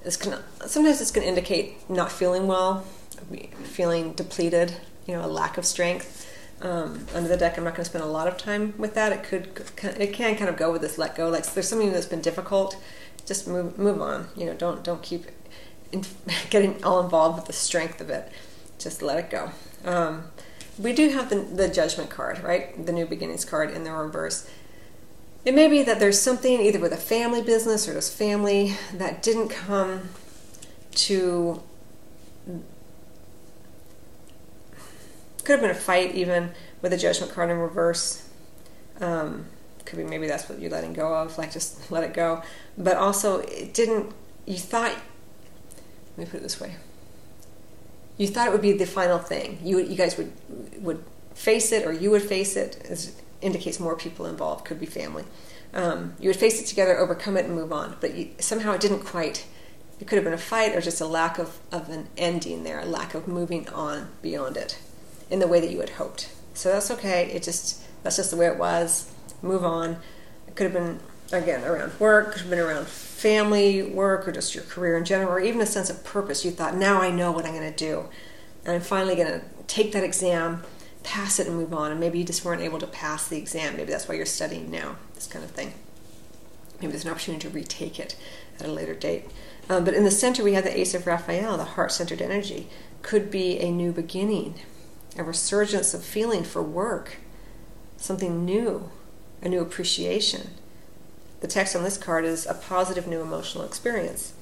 It's 0.04 0.16
gonna, 0.16 0.42
sometimes 0.66 1.00
it's 1.00 1.10
going 1.10 1.24
to 1.24 1.28
indicate 1.28 1.88
not 1.88 2.12
feeling 2.12 2.46
well, 2.46 2.84
feeling 3.62 4.12
depleted, 4.12 4.74
you 5.06 5.14
know, 5.14 5.24
a 5.24 5.28
lack 5.28 5.58
of 5.58 5.64
strength. 5.64 6.30
Um, 6.60 7.06
under 7.14 7.28
the 7.28 7.36
deck, 7.36 7.58
I'm 7.58 7.64
not 7.64 7.74
going 7.74 7.84
to 7.84 7.90
spend 7.90 8.04
a 8.04 8.08
lot 8.08 8.28
of 8.28 8.36
time 8.36 8.74
with 8.78 8.94
that. 8.94 9.12
It 9.12 9.22
could, 9.22 9.48
it 9.98 10.12
can 10.12 10.36
kind 10.36 10.48
of 10.48 10.56
go 10.56 10.72
with 10.72 10.82
this 10.82 10.98
let 10.98 11.16
go. 11.16 11.28
Like 11.28 11.46
there's 11.52 11.68
something 11.68 11.92
that's 11.92 12.06
been 12.06 12.20
difficult, 12.20 12.76
just 13.26 13.46
move, 13.48 13.78
move 13.78 14.00
on. 14.00 14.28
You 14.36 14.46
know, 14.46 14.54
don't 14.54 14.84
don't 14.84 15.02
keep 15.02 15.26
in, 15.94 16.04
getting 16.50 16.82
all 16.84 17.00
involved 17.00 17.36
with 17.36 17.46
the 17.46 17.52
strength 17.52 18.00
of 18.00 18.10
it. 18.10 18.30
Just 18.78 19.00
let 19.00 19.18
it 19.18 19.30
go. 19.30 19.50
Um, 19.84 20.24
we 20.78 20.92
do 20.92 21.10
have 21.10 21.30
the, 21.30 21.36
the 21.36 21.68
judgment 21.68 22.10
card, 22.10 22.42
right? 22.42 22.84
The 22.84 22.92
new 22.92 23.06
beginnings 23.06 23.44
card 23.44 23.70
in 23.70 23.84
the 23.84 23.92
reverse. 23.92 24.48
It 25.44 25.54
may 25.54 25.68
be 25.68 25.82
that 25.82 26.00
there's 26.00 26.20
something 26.20 26.60
either 26.60 26.80
with 26.80 26.92
a 26.92 26.98
family 26.98 27.42
business 27.42 27.88
or 27.88 27.94
this 27.94 28.12
family 28.12 28.76
that 28.92 29.22
didn't 29.22 29.48
come 29.48 30.08
to. 30.92 31.62
Could 35.44 35.52
have 35.52 35.60
been 35.60 35.70
a 35.70 35.74
fight 35.74 36.14
even 36.14 36.52
with 36.80 36.92
a 36.94 36.96
judgment 36.96 37.32
card 37.32 37.50
in 37.50 37.58
reverse. 37.58 38.26
Um, 39.00 39.46
could 39.84 39.98
be 39.98 40.04
maybe 40.04 40.26
that's 40.26 40.48
what 40.48 40.58
you're 40.58 40.70
letting 40.70 40.94
go 40.94 41.14
of, 41.14 41.36
like 41.36 41.52
just 41.52 41.90
let 41.90 42.02
it 42.02 42.14
go. 42.14 42.42
But 42.76 42.96
also, 42.96 43.40
it 43.40 43.74
didn't. 43.74 44.12
You 44.46 44.56
thought 44.56 44.94
let 46.16 46.26
me 46.26 46.30
put 46.30 46.38
it 46.38 46.42
this 46.42 46.60
way. 46.60 46.76
You 48.16 48.28
thought 48.28 48.46
it 48.46 48.52
would 48.52 48.62
be 48.62 48.72
the 48.72 48.86
final 48.86 49.18
thing. 49.18 49.58
You, 49.62 49.80
you 49.80 49.96
guys 49.96 50.16
would, 50.16 50.32
would 50.80 51.04
face 51.34 51.72
it, 51.72 51.84
or 51.84 51.92
you 51.92 52.10
would 52.10 52.22
face 52.22 52.56
it, 52.56 52.84
as 52.88 53.20
indicates 53.40 53.80
more 53.80 53.96
people 53.96 54.26
involved, 54.26 54.64
could 54.64 54.78
be 54.78 54.86
family. 54.86 55.24
Um, 55.72 56.14
you 56.20 56.28
would 56.28 56.36
face 56.36 56.60
it 56.62 56.66
together, 56.66 56.96
overcome 56.96 57.36
it, 57.36 57.46
and 57.46 57.54
move 57.54 57.72
on. 57.72 57.96
But 58.00 58.14
you, 58.14 58.30
somehow 58.38 58.72
it 58.72 58.80
didn't 58.80 59.00
quite. 59.00 59.46
It 60.00 60.06
could 60.06 60.16
have 60.16 60.24
been 60.24 60.32
a 60.32 60.38
fight 60.38 60.74
or 60.74 60.80
just 60.80 61.00
a 61.00 61.06
lack 61.06 61.38
of, 61.38 61.58
of 61.72 61.88
an 61.88 62.08
ending 62.16 62.62
there, 62.62 62.78
a 62.80 62.84
lack 62.84 63.14
of 63.14 63.26
moving 63.26 63.68
on 63.70 64.08
beyond 64.22 64.56
it 64.56 64.78
in 65.30 65.40
the 65.40 65.48
way 65.48 65.60
that 65.60 65.70
you 65.70 65.80
had 65.80 65.90
hoped. 65.90 66.30
So 66.54 66.70
that's 66.70 66.90
okay. 66.92 67.30
It 67.32 67.42
just 67.42 67.82
that's 68.04 68.16
just 68.16 68.30
the 68.30 68.36
way 68.36 68.46
it 68.46 68.58
was. 68.58 69.10
Move 69.42 69.64
on. 69.64 69.98
It 70.46 70.54
could 70.54 70.64
have 70.64 70.72
been 70.72 71.00
again 71.34 71.64
around 71.64 71.98
work, 71.98 72.32
could 72.32 72.42
have 72.42 72.50
been 72.50 72.58
around 72.58 72.86
family, 72.86 73.82
work, 73.82 74.28
or 74.28 74.32
just 74.32 74.54
your 74.54 74.64
career 74.64 74.98
in 74.98 75.04
general, 75.04 75.32
or 75.32 75.40
even 75.40 75.60
a 75.60 75.66
sense 75.66 75.90
of 75.90 76.04
purpose. 76.04 76.44
You 76.44 76.50
thought, 76.50 76.76
now 76.76 77.00
I 77.00 77.10
know 77.10 77.32
what 77.32 77.44
I'm 77.44 77.54
going 77.54 77.70
to 77.70 77.76
do. 77.76 78.04
And 78.64 78.74
I'm 78.74 78.80
finally 78.80 79.14
going 79.14 79.28
to 79.28 79.42
take 79.66 79.92
that 79.92 80.04
exam, 80.04 80.62
pass 81.02 81.38
it, 81.38 81.46
and 81.46 81.56
move 81.56 81.72
on. 81.72 81.90
And 81.90 82.00
maybe 82.00 82.18
you 82.18 82.24
just 82.24 82.44
weren't 82.44 82.62
able 82.62 82.78
to 82.78 82.86
pass 82.86 83.28
the 83.28 83.38
exam. 83.38 83.76
Maybe 83.76 83.90
that's 83.90 84.08
why 84.08 84.14
you're 84.14 84.26
studying 84.26 84.70
now, 84.70 84.96
this 85.14 85.26
kind 85.26 85.44
of 85.44 85.50
thing. 85.50 85.74
Maybe 86.80 86.92
there's 86.92 87.04
an 87.04 87.10
opportunity 87.10 87.48
to 87.48 87.54
retake 87.54 87.98
it 87.98 88.16
at 88.60 88.66
a 88.66 88.72
later 88.72 88.94
date. 88.94 89.24
Um, 89.70 89.84
but 89.84 89.94
in 89.94 90.04
the 90.04 90.10
center, 90.10 90.44
we 90.44 90.54
have 90.54 90.64
the 90.64 90.78
Ace 90.78 90.94
of 90.94 91.06
Raphael, 91.06 91.56
the 91.56 91.64
heart 91.64 91.92
centered 91.92 92.20
energy. 92.20 92.68
Could 93.02 93.30
be 93.30 93.58
a 93.58 93.70
new 93.70 93.92
beginning, 93.92 94.60
a 95.16 95.24
resurgence 95.24 95.94
of 95.94 96.04
feeling 96.04 96.44
for 96.44 96.62
work, 96.62 97.16
something 97.96 98.44
new, 98.44 98.90
a 99.40 99.48
new 99.48 99.60
appreciation 99.60 100.50
the 101.44 101.48
text 101.48 101.76
on 101.76 101.82
this 101.82 101.98
card 101.98 102.24
is 102.24 102.46
a 102.46 102.54
positive 102.54 103.06
new 103.06 103.20
emotional 103.20 103.66
experience, 103.66 104.32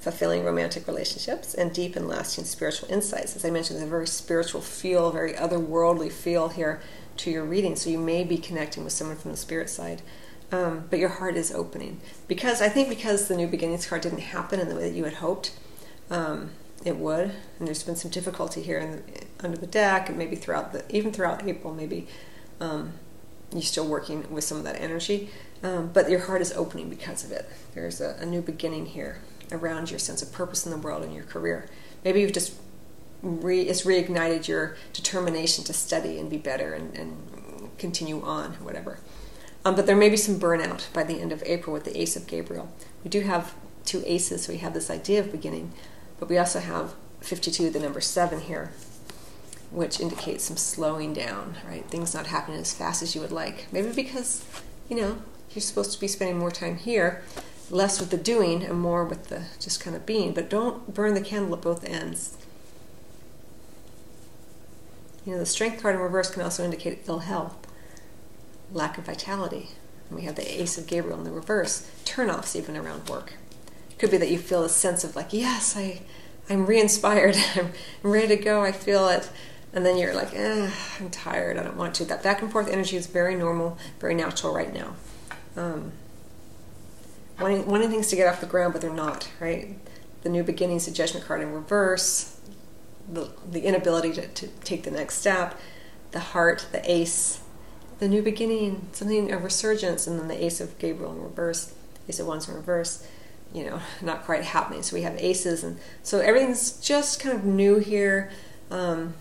fulfilling 0.00 0.42
romantic 0.42 0.88
relationships, 0.88 1.54
and 1.54 1.72
deep 1.72 1.94
and 1.94 2.08
lasting 2.08 2.42
spiritual 2.42 2.90
insights. 2.90 3.36
As 3.36 3.44
I 3.44 3.50
mentioned, 3.50 3.78
there's 3.78 3.86
a 3.86 3.90
very 3.90 4.08
spiritual 4.08 4.60
feel, 4.60 5.12
very 5.12 5.34
otherworldly 5.34 6.10
feel 6.10 6.48
here 6.48 6.80
to 7.18 7.30
your 7.30 7.44
reading. 7.44 7.76
So 7.76 7.90
you 7.90 7.98
may 7.98 8.24
be 8.24 8.38
connecting 8.38 8.82
with 8.82 8.92
someone 8.92 9.16
from 9.16 9.30
the 9.30 9.36
spirit 9.36 9.70
side. 9.70 10.02
Um, 10.50 10.88
but 10.90 10.98
your 10.98 11.10
heart 11.10 11.36
is 11.36 11.52
opening 11.52 12.00
because 12.26 12.60
I 12.60 12.70
think 12.70 12.88
because 12.88 13.28
the 13.28 13.36
new 13.36 13.46
beginnings 13.46 13.86
card 13.86 14.02
didn't 14.02 14.18
happen 14.18 14.58
in 14.58 14.68
the 14.68 14.74
way 14.74 14.90
that 14.90 14.96
you 14.96 15.04
had 15.04 15.14
hoped 15.14 15.52
um, 16.10 16.50
it 16.84 16.96
would, 16.96 17.34
and 17.58 17.68
there's 17.68 17.84
been 17.84 17.94
some 17.94 18.10
difficulty 18.10 18.62
here 18.62 18.80
the, 18.80 19.44
under 19.44 19.56
the 19.56 19.66
deck, 19.66 20.08
and 20.08 20.18
maybe 20.18 20.34
throughout 20.34 20.72
the 20.72 20.84
even 20.88 21.12
throughout 21.12 21.46
April, 21.46 21.72
maybe 21.72 22.08
um, 22.60 22.94
you're 23.52 23.62
still 23.62 23.86
working 23.86 24.30
with 24.30 24.44
some 24.44 24.58
of 24.58 24.64
that 24.64 24.80
energy. 24.80 25.30
Um, 25.62 25.90
but 25.92 26.10
your 26.10 26.20
heart 26.20 26.42
is 26.42 26.52
opening 26.52 26.90
because 26.90 27.24
of 27.24 27.32
it. 27.32 27.48
There's 27.74 28.00
a, 28.00 28.16
a, 28.20 28.26
new 28.26 28.42
beginning 28.42 28.86
here 28.86 29.22
around 29.50 29.90
your 29.90 29.98
sense 29.98 30.20
of 30.20 30.30
purpose 30.30 30.66
in 30.66 30.70
the 30.70 30.76
world 30.76 31.02
and 31.02 31.14
your 31.14 31.24
career. 31.24 31.68
Maybe 32.04 32.20
you've 32.20 32.32
just 32.32 32.54
re, 33.22 33.62
it's 33.62 33.82
reignited 33.82 34.48
your 34.48 34.76
determination 34.92 35.64
to 35.64 35.72
study 35.72 36.18
and 36.18 36.28
be 36.28 36.36
better 36.36 36.74
and, 36.74 36.94
and 36.96 37.16
continue 37.78 38.22
on, 38.22 38.52
whatever. 38.54 38.98
Um, 39.64 39.74
but 39.74 39.86
there 39.86 39.96
may 39.96 40.10
be 40.10 40.16
some 40.16 40.38
burnout 40.38 40.92
by 40.92 41.02
the 41.02 41.20
end 41.20 41.32
of 41.32 41.42
April 41.44 41.72
with 41.72 41.84
the 41.84 42.00
Ace 42.00 42.16
of 42.16 42.26
Gabriel. 42.26 42.72
We 43.02 43.10
do 43.10 43.22
have 43.22 43.54
two 43.84 44.02
aces, 44.06 44.44
so 44.44 44.52
we 44.52 44.58
have 44.58 44.74
this 44.74 44.90
idea 44.90 45.20
of 45.20 45.32
beginning, 45.32 45.72
but 46.20 46.28
we 46.28 46.38
also 46.38 46.60
have 46.60 46.94
52, 47.20 47.70
the 47.70 47.80
number 47.80 48.00
seven 48.00 48.40
here, 48.40 48.72
which 49.70 50.00
indicates 50.00 50.44
some 50.44 50.56
slowing 50.56 51.12
down, 51.12 51.56
right? 51.68 51.84
Things 51.86 52.14
not 52.14 52.28
happening 52.28 52.60
as 52.60 52.72
fast 52.72 53.02
as 53.02 53.14
you 53.14 53.20
would 53.20 53.32
like. 53.32 53.66
Maybe 53.72 53.92
because, 53.92 54.44
you 54.88 54.96
know, 54.96 55.18
you're 55.50 55.62
supposed 55.62 55.92
to 55.92 56.00
be 56.00 56.08
spending 56.08 56.38
more 56.38 56.50
time 56.50 56.76
here, 56.76 57.22
less 57.70 57.98
with 57.98 58.10
the 58.10 58.16
doing 58.16 58.62
and 58.62 58.78
more 58.78 59.04
with 59.04 59.28
the 59.28 59.44
just 59.60 59.80
kind 59.80 59.96
of 59.96 60.06
being. 60.06 60.32
But 60.32 60.50
don't 60.50 60.94
burn 60.94 61.14
the 61.14 61.20
candle 61.20 61.54
at 61.54 61.62
both 61.62 61.84
ends. 61.84 62.36
You 65.24 65.32
know, 65.32 65.38
the 65.38 65.46
strength 65.46 65.82
card 65.82 65.96
in 65.96 66.00
reverse 66.00 66.30
can 66.30 66.42
also 66.42 66.64
indicate 66.64 67.02
ill 67.08 67.18
health, 67.20 67.56
lack 68.72 68.96
of 68.96 69.04
vitality. 69.04 69.70
And 70.08 70.18
we 70.18 70.24
have 70.24 70.36
the 70.36 70.62
Ace 70.62 70.78
of 70.78 70.86
Gabriel 70.86 71.18
in 71.18 71.24
the 71.24 71.32
reverse, 71.32 71.90
turnoffs 72.04 72.54
even 72.54 72.76
around 72.76 73.08
work. 73.08 73.34
It 73.90 73.98
could 73.98 74.12
be 74.12 74.18
that 74.18 74.30
you 74.30 74.38
feel 74.38 74.62
a 74.62 74.68
sense 74.68 75.02
of 75.02 75.16
like, 75.16 75.32
yes, 75.32 75.76
I, 75.76 76.02
I'm 76.48 76.66
re-inspired, 76.66 77.36
I'm 77.56 77.72
ready 78.02 78.28
to 78.28 78.36
go, 78.36 78.62
I 78.62 78.70
feel 78.70 79.08
it. 79.08 79.28
And 79.76 79.84
then 79.84 79.98
you're 79.98 80.14
like, 80.14 80.34
I'm 80.34 81.10
tired, 81.10 81.58
I 81.58 81.62
don't 81.62 81.76
want 81.76 81.94
to. 81.96 82.06
That 82.06 82.22
back 82.22 82.40
and 82.40 82.50
forth 82.50 82.66
energy 82.66 82.96
is 82.96 83.06
very 83.08 83.36
normal, 83.36 83.76
very 84.00 84.14
natural 84.14 84.54
right 84.54 84.72
now. 84.72 84.96
Um, 85.54 85.92
wanting, 87.38 87.66
wanting 87.66 87.90
things 87.90 88.08
to 88.08 88.16
get 88.16 88.26
off 88.26 88.40
the 88.40 88.46
ground, 88.46 88.72
but 88.72 88.80
they're 88.80 88.90
not, 88.90 89.28
right? 89.38 89.76
The 90.22 90.30
new 90.30 90.42
beginnings, 90.42 90.86
the 90.86 90.92
judgment 90.92 91.26
card 91.26 91.42
in 91.42 91.52
reverse, 91.52 92.40
the, 93.06 93.30
the 93.50 93.60
inability 93.60 94.14
to, 94.14 94.26
to 94.26 94.48
take 94.64 94.84
the 94.84 94.90
next 94.90 95.18
step, 95.18 95.60
the 96.12 96.20
heart, 96.20 96.66
the 96.72 96.90
ace, 96.90 97.42
the 97.98 98.08
new 98.08 98.22
beginning, 98.22 98.88
something 98.92 99.30
of 99.30 99.44
resurgence, 99.44 100.06
and 100.06 100.18
then 100.18 100.28
the 100.28 100.42
ace 100.42 100.58
of 100.58 100.78
Gabriel 100.78 101.12
in 101.12 101.22
reverse, 101.22 101.74
ace 102.08 102.18
of 102.18 102.26
wands 102.26 102.48
in 102.48 102.54
reverse, 102.54 103.06
you 103.52 103.66
know, 103.66 103.80
not 104.00 104.24
quite 104.24 104.42
happening. 104.42 104.82
So 104.82 104.96
we 104.96 105.02
have 105.02 105.16
aces, 105.18 105.62
and 105.62 105.78
so 106.02 106.20
everything's 106.20 106.80
just 106.80 107.20
kind 107.20 107.36
of 107.36 107.44
new 107.44 107.78
here. 107.78 108.30
Um, 108.70 109.12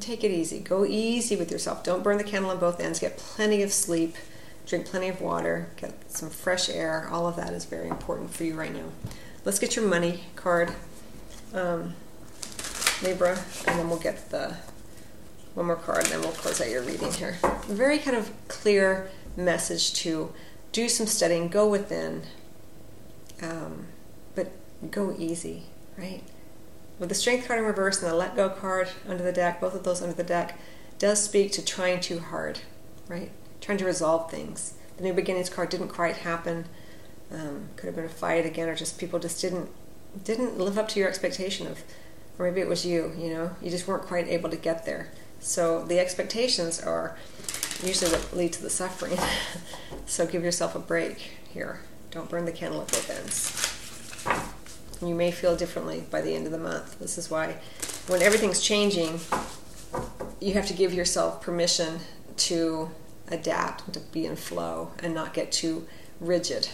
take 0.00 0.24
it 0.24 0.30
easy. 0.30 0.60
Go 0.60 0.84
easy 0.84 1.36
with 1.36 1.50
yourself. 1.50 1.84
Don't 1.84 2.02
burn 2.02 2.18
the 2.18 2.24
candle 2.24 2.50
on 2.50 2.58
both 2.58 2.80
ends. 2.80 3.00
Get 3.00 3.16
plenty 3.16 3.62
of 3.62 3.72
sleep. 3.72 4.16
Drink 4.66 4.86
plenty 4.86 5.08
of 5.08 5.20
water. 5.20 5.68
Get 5.76 6.10
some 6.10 6.30
fresh 6.30 6.68
air. 6.68 7.08
All 7.10 7.26
of 7.26 7.36
that 7.36 7.52
is 7.52 7.64
very 7.64 7.88
important 7.88 8.30
for 8.30 8.44
you 8.44 8.54
right 8.54 8.72
now. 8.72 8.86
Let's 9.44 9.58
get 9.58 9.76
your 9.76 9.86
money 9.86 10.24
card. 10.36 10.72
Um, 11.52 11.94
Libra, 13.02 13.38
and 13.66 13.78
then 13.78 13.88
we'll 13.88 13.98
get 13.98 14.30
the 14.30 14.56
one 15.54 15.66
more 15.66 15.76
card, 15.76 16.04
and 16.04 16.06
then 16.06 16.20
we'll 16.20 16.32
close 16.32 16.60
out 16.60 16.68
your 16.70 16.82
reading 16.82 17.12
here. 17.12 17.36
A 17.42 17.72
very 17.72 17.98
kind 17.98 18.16
of 18.16 18.32
clear 18.48 19.10
message 19.36 19.92
to 19.94 20.32
do 20.72 20.88
some 20.88 21.06
studying, 21.06 21.48
go 21.48 21.68
within, 21.68 22.22
um, 23.42 23.86
but 24.34 24.50
go 24.90 25.14
easy, 25.16 25.64
right? 25.96 26.22
With 26.98 27.08
the 27.08 27.14
Strength 27.14 27.46
card 27.46 27.58
in 27.58 27.64
reverse 27.64 28.02
and 28.02 28.10
the 28.10 28.16
Let 28.16 28.36
Go 28.36 28.48
card 28.48 28.88
under 29.08 29.22
the 29.22 29.32
deck, 29.32 29.60
both 29.60 29.74
of 29.74 29.84
those 29.84 30.00
under 30.00 30.14
the 30.14 30.22
deck, 30.22 30.58
does 30.98 31.22
speak 31.22 31.52
to 31.52 31.64
trying 31.64 32.00
too 32.00 32.20
hard, 32.20 32.60
right? 33.08 33.30
Trying 33.60 33.78
to 33.78 33.84
resolve 33.84 34.30
things. 34.30 34.74
The 34.96 35.02
New 35.02 35.12
Beginnings 35.12 35.50
card 35.50 35.70
didn't 35.70 35.88
quite 35.88 36.18
happen. 36.18 36.66
Um, 37.32 37.68
could 37.76 37.86
have 37.86 37.96
been 37.96 38.04
a 38.04 38.08
fight 38.08 38.46
again, 38.46 38.68
or 38.68 38.76
just 38.76 38.98
people 38.98 39.18
just 39.18 39.40
didn't 39.40 39.70
didn't 40.22 40.56
live 40.58 40.78
up 40.78 40.86
to 40.86 41.00
your 41.00 41.08
expectation 41.08 41.66
of 41.66 41.82
or 42.38 42.46
maybe 42.46 42.60
it 42.60 42.68
was 42.68 42.84
you, 42.84 43.12
you 43.16 43.30
know, 43.30 43.50
you 43.62 43.70
just 43.70 43.86
weren't 43.86 44.04
quite 44.04 44.28
able 44.28 44.50
to 44.50 44.56
get 44.56 44.84
there. 44.84 45.10
So 45.40 45.84
the 45.84 45.98
expectations 45.98 46.80
are 46.80 47.16
usually 47.82 48.10
what 48.10 48.34
lead 48.34 48.52
to 48.54 48.62
the 48.62 48.70
suffering. 48.70 49.18
so 50.06 50.26
give 50.26 50.42
yourself 50.42 50.74
a 50.74 50.78
break 50.78 51.32
here. 51.52 51.80
Don't 52.10 52.28
burn 52.28 52.44
the 52.44 52.52
candle 52.52 52.80
at 52.80 52.88
both 52.88 53.10
ends. 53.10 53.73
You 55.02 55.14
may 55.14 55.30
feel 55.30 55.56
differently 55.56 56.04
by 56.10 56.20
the 56.20 56.34
end 56.34 56.46
of 56.46 56.52
the 56.52 56.58
month. 56.58 56.98
This 56.98 57.18
is 57.18 57.30
why 57.30 57.56
when 58.06 58.22
everything's 58.22 58.60
changing, 58.60 59.20
you 60.40 60.54
have 60.54 60.66
to 60.66 60.74
give 60.74 60.94
yourself 60.94 61.42
permission 61.42 62.00
to 62.36 62.90
adapt, 63.28 63.92
to 63.92 64.00
be 64.00 64.26
in 64.26 64.36
flow, 64.36 64.92
and 65.02 65.14
not 65.14 65.34
get 65.34 65.52
too 65.52 65.86
rigid. 66.20 66.68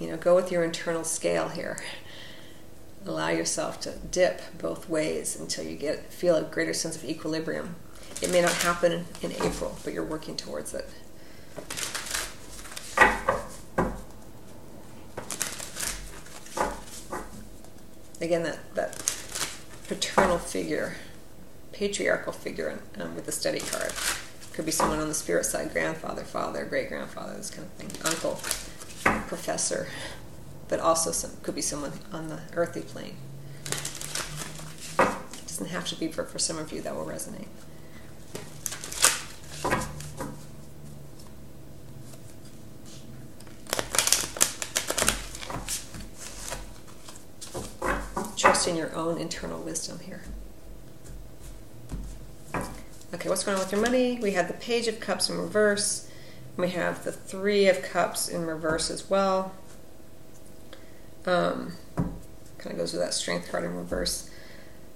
You 0.00 0.08
know, 0.08 0.16
go 0.16 0.34
with 0.34 0.52
your 0.52 0.64
internal 0.64 1.04
scale 1.04 1.48
here. 1.48 1.82
Allow 3.04 3.30
yourself 3.30 3.80
to 3.80 3.92
dip 4.10 4.40
both 4.58 4.88
ways 4.88 5.38
until 5.38 5.64
you 5.64 5.76
get 5.76 6.12
feel 6.12 6.36
a 6.36 6.42
greater 6.42 6.74
sense 6.74 6.96
of 6.96 7.04
equilibrium. 7.04 7.76
It 8.20 8.30
may 8.30 8.40
not 8.40 8.52
happen 8.52 9.06
in 9.22 9.32
April, 9.32 9.78
but 9.84 9.92
you're 9.92 10.04
working 10.04 10.36
towards 10.36 10.74
it. 10.74 10.88
Again, 18.20 18.42
that, 18.42 18.74
that 18.74 18.96
paternal 19.86 20.38
figure, 20.38 20.96
patriarchal 21.72 22.32
figure 22.32 22.80
um, 22.98 23.14
with 23.14 23.26
the 23.26 23.32
study 23.32 23.60
card. 23.60 23.92
Could 24.52 24.66
be 24.66 24.72
someone 24.72 24.98
on 24.98 25.06
the 25.06 25.14
spirit 25.14 25.46
side, 25.46 25.72
grandfather, 25.72 26.24
father, 26.24 26.64
great 26.64 26.88
grandfather, 26.88 27.36
this 27.36 27.50
kind 27.50 27.64
of 27.64 27.72
thing, 27.74 27.90
uncle 28.04 28.40
professor, 29.28 29.86
but 30.68 30.80
also 30.80 31.12
some, 31.12 31.30
could 31.42 31.54
be 31.54 31.62
someone 31.62 31.92
on 32.12 32.28
the 32.28 32.40
earthly 32.54 32.82
plane. 32.82 33.16
It 34.98 35.46
doesn't 35.46 35.68
have 35.68 35.86
to 35.86 35.94
be 35.94 36.08
for, 36.08 36.24
for 36.24 36.40
some 36.40 36.58
of 36.58 36.72
you 36.72 36.82
that 36.82 36.96
will 36.96 37.06
resonate. 37.06 37.46
In 48.68 48.76
your 48.76 48.94
own 48.94 49.16
internal 49.16 49.62
wisdom 49.62 49.98
here. 50.00 50.20
Okay, 53.14 53.26
what's 53.26 53.42
going 53.42 53.56
on 53.56 53.62
with 53.62 53.72
your 53.72 53.80
money? 53.80 54.18
We 54.20 54.32
have 54.32 54.46
the 54.46 54.52
Page 54.52 54.88
of 54.88 55.00
Cups 55.00 55.30
in 55.30 55.38
reverse. 55.38 56.10
We 56.58 56.68
have 56.70 57.02
the 57.02 57.10
Three 57.10 57.66
of 57.66 57.80
Cups 57.80 58.28
in 58.28 58.44
reverse 58.44 58.90
as 58.90 59.08
well. 59.08 59.54
Um, 61.24 61.72
kind 62.58 62.72
of 62.72 62.76
goes 62.76 62.92
with 62.92 63.00
that 63.00 63.14
Strength 63.14 63.50
card 63.50 63.64
in 63.64 63.74
reverse. 63.74 64.28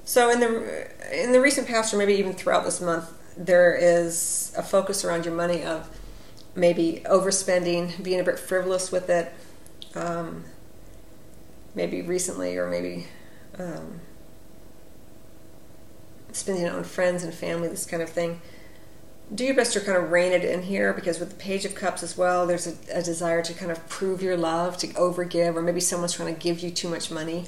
So 0.04 0.30
in 0.30 0.40
the 0.40 1.22
in 1.22 1.32
the 1.32 1.40
recent 1.40 1.66
past, 1.66 1.94
or 1.94 1.96
maybe 1.96 2.12
even 2.12 2.34
throughout 2.34 2.66
this 2.66 2.78
month, 2.78 3.10
there 3.38 3.74
is 3.74 4.52
a 4.54 4.62
focus 4.62 5.02
around 5.02 5.24
your 5.24 5.34
money 5.34 5.62
of 5.62 5.88
maybe 6.54 7.00
overspending, 7.06 8.02
being 8.02 8.20
a 8.20 8.24
bit 8.24 8.38
frivolous 8.38 8.92
with 8.92 9.08
it. 9.08 9.32
Um, 9.94 10.44
maybe 11.74 12.02
recently, 12.02 12.58
or 12.58 12.68
maybe 12.68 13.06
um, 13.58 14.00
spending 16.32 16.64
it 16.64 16.72
on 16.72 16.84
friends 16.84 17.22
and 17.24 17.32
family, 17.34 17.68
this 17.68 17.86
kind 17.86 18.02
of 18.02 18.08
thing 18.08 18.40
do 19.34 19.44
your 19.44 19.54
best 19.54 19.72
to 19.72 19.80
kind 19.80 19.96
of 19.96 20.10
rein 20.10 20.32
it 20.32 20.44
in 20.44 20.62
here 20.62 20.92
because 20.92 21.18
with 21.18 21.30
the 21.30 21.36
Page 21.36 21.64
of 21.64 21.74
Cups 21.74 22.02
as 22.02 22.18
well, 22.18 22.46
there's 22.46 22.66
a, 22.66 22.98
a 22.98 23.02
desire 23.02 23.42
to 23.42 23.54
kind 23.54 23.70
of 23.70 23.88
prove 23.88 24.22
your 24.22 24.36
love, 24.36 24.76
to 24.78 24.88
overgive, 24.88 25.56
or 25.56 25.62
maybe 25.62 25.80
someone's 25.80 26.12
trying 26.12 26.34
to 26.34 26.40
give 26.40 26.60
you 26.60 26.70
too 26.70 26.88
much 26.88 27.10
money 27.10 27.46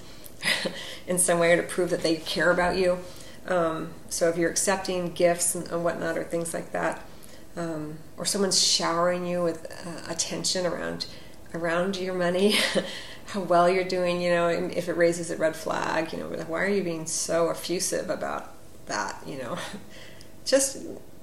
in 1.06 1.18
some 1.18 1.38
way 1.38 1.52
or 1.52 1.56
to 1.56 1.62
prove 1.62 1.90
that 1.90 2.02
they 2.02 2.16
care 2.16 2.50
about 2.50 2.76
you. 2.76 2.98
Um, 3.46 3.90
so 4.08 4.28
if 4.28 4.38
you're 4.38 4.50
accepting 4.50 5.12
gifts 5.12 5.54
and, 5.54 5.70
and, 5.70 5.84
whatnot 5.84 6.16
or 6.16 6.24
things 6.24 6.54
like 6.54 6.72
that, 6.72 7.06
um, 7.56 7.98
or 8.16 8.24
someone's 8.24 8.62
showering 8.62 9.26
you 9.26 9.42
with 9.42 9.66
uh, 9.86 10.10
attention 10.10 10.64
around 10.64 11.06
around 11.52 11.96
your 11.96 12.14
money, 12.14 12.56
how 13.26 13.40
well 13.40 13.68
you're 13.68 13.84
doing, 13.84 14.20
you 14.20 14.30
know, 14.30 14.48
if 14.48 14.88
it 14.88 14.96
raises 14.96 15.30
a 15.30 15.36
red 15.36 15.56
flag, 15.56 16.12
you 16.12 16.18
know, 16.18 16.26
why 16.46 16.62
are 16.62 16.68
you 16.68 16.82
being 16.82 17.06
so 17.06 17.50
effusive 17.50 18.10
about 18.10 18.52
that, 18.86 19.22
you 19.26 19.38
know? 19.38 19.58
Just 20.44 20.78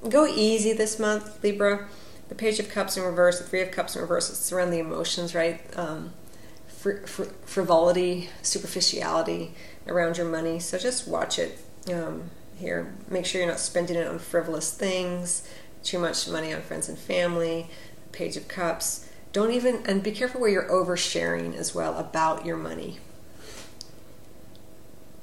go 0.10 0.26
easy 0.28 0.74
this 0.74 1.00
month, 1.00 1.44
Libra. 1.44 1.88
The 2.30 2.36
Page 2.36 2.60
of 2.60 2.70
Cups 2.70 2.98
in 2.98 3.04
reverse, 3.04 3.40
the 3.40 3.46
Three 3.46 3.62
of 3.62 3.72
Cups 3.72 3.96
in 3.96 4.02
reverse, 4.02 4.30
it's 4.30 4.52
around 4.52 4.72
the 4.72 4.80
emotions, 4.80 5.36
right? 5.36 5.62
Um, 5.78 6.14
fr- 6.68 7.06
fr- 7.06 7.24
frivolity, 7.46 8.30
superficiality 8.42 9.54
around 9.88 10.18
your 10.18 10.30
money. 10.30 10.60
So 10.60 10.78
just 10.78 11.08
watch 11.08 11.38
it 11.38 11.60
um, 11.94 12.32
here. 12.56 12.94
Make 13.10 13.26
sure 13.26 13.42
you're 13.42 13.50
not 13.50 13.60
spending 13.60 13.98
it 13.98 14.08
on 14.08 14.18
frivolous 14.18 14.74
things, 14.74 15.48
too 15.84 16.00
much 16.00 16.28
money 16.28 16.54
on 16.54 16.62
friends 16.62 16.90
and 16.90 16.98
family. 16.98 17.70
Page 18.12 18.38
of 18.38 18.48
Cups. 18.48 19.08
Don't 19.34 19.52
even, 19.52 19.84
and 19.86 20.04
be 20.04 20.12
careful 20.12 20.42
where 20.42 20.50
you're 20.50 20.70
oversharing 20.70 21.56
as 21.56 21.74
well 21.74 21.98
about 21.98 22.46
your 22.46 22.58
money 22.58 23.00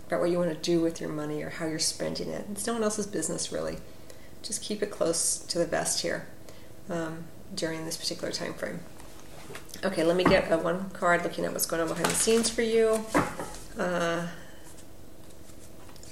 about 0.07 0.21
what 0.21 0.31
you 0.31 0.39
want 0.39 0.51
to 0.51 0.57
do 0.57 0.81
with 0.81 1.03
your 1.03 1.11
money 1.11 1.43
or 1.43 1.51
how 1.51 1.67
you're 1.67 1.79
spending 1.79 2.31
it. 2.31 2.47
It's 2.51 2.67
no 2.67 2.73
one 2.73 2.83
else's 2.83 3.07
business, 3.07 3.53
really 3.53 3.77
just 4.43 4.63
keep 4.63 4.83
it 4.83 4.91
close 4.91 5.39
to 5.39 5.59
the 5.59 5.67
vest 5.67 6.01
here 6.03 6.27
um, 6.89 7.25
during 7.55 7.85
this 7.85 7.97
particular 7.97 8.33
time 8.33 8.55
frame. 8.55 8.81
Okay, 9.85 10.05
let 10.05 10.17
me 10.17 10.25
get 10.25 10.51
a 10.51 10.59
one 10.59 10.91
card 10.91 11.23
looking 11.23 11.45
at 11.45 11.53
what's 11.53 11.67
going 11.67 11.83
on 11.83 11.89
behind 11.89 12.07
the 12.07 12.15
scenes 12.15 12.51
for 12.51 12.63
you. 12.63 13.05
Uh, 13.79 14.27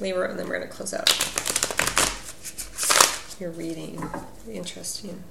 Libra, 0.01 0.31
and 0.31 0.39
then 0.39 0.49
we're 0.49 0.59
going 0.59 0.69
to 0.69 0.75
close 0.75 0.95
out 0.95 1.09
your 3.41 3.51
reading. 3.51 4.03
Interesting. 4.51 5.23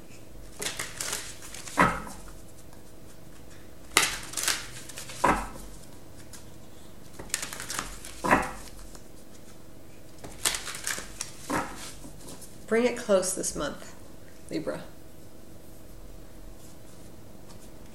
Bring 12.75 12.87
it 12.87 12.97
close 12.97 13.33
this 13.33 13.55
month, 13.55 13.95
Libra. 14.49 14.81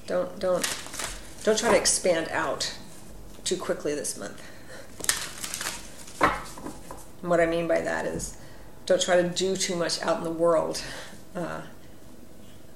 Don't 0.06 0.38
don't 0.38 0.66
don't 1.44 1.58
try 1.58 1.72
to 1.72 1.76
expand 1.76 2.30
out 2.30 2.78
too 3.44 3.58
quickly 3.58 3.94
this 3.94 4.16
month. 4.16 4.42
And 7.20 7.28
what 7.28 7.40
I 7.40 7.44
mean 7.44 7.68
by 7.68 7.82
that 7.82 8.06
is 8.06 8.38
don't 8.86 9.02
try 9.02 9.20
to 9.20 9.28
do 9.28 9.54
too 9.54 9.76
much 9.76 10.00
out 10.00 10.16
in 10.16 10.24
the 10.24 10.30
world 10.30 10.82
uh, 11.36 11.60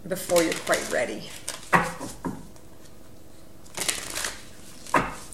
before 0.06 0.42
you're 0.42 0.52
quite 0.52 0.86
ready. 0.92 1.30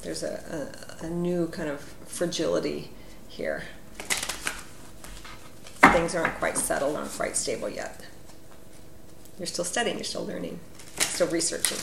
There's 0.02 0.22
a, 0.22 0.70
a, 1.02 1.06
a 1.06 1.10
new 1.10 1.48
kind 1.48 1.68
of 1.68 1.80
fragility 1.80 2.92
here. 3.26 3.64
Things 6.00 6.14
aren't 6.14 6.36
quite 6.36 6.56
settled, 6.56 6.96
aren't 6.96 7.12
quite 7.12 7.36
stable 7.36 7.68
yet. 7.68 8.06
You're 9.38 9.46
still 9.46 9.66
studying, 9.66 9.96
you're 9.96 10.04
still 10.04 10.24
learning, 10.24 10.58
still 10.96 11.26
researching, 11.26 11.76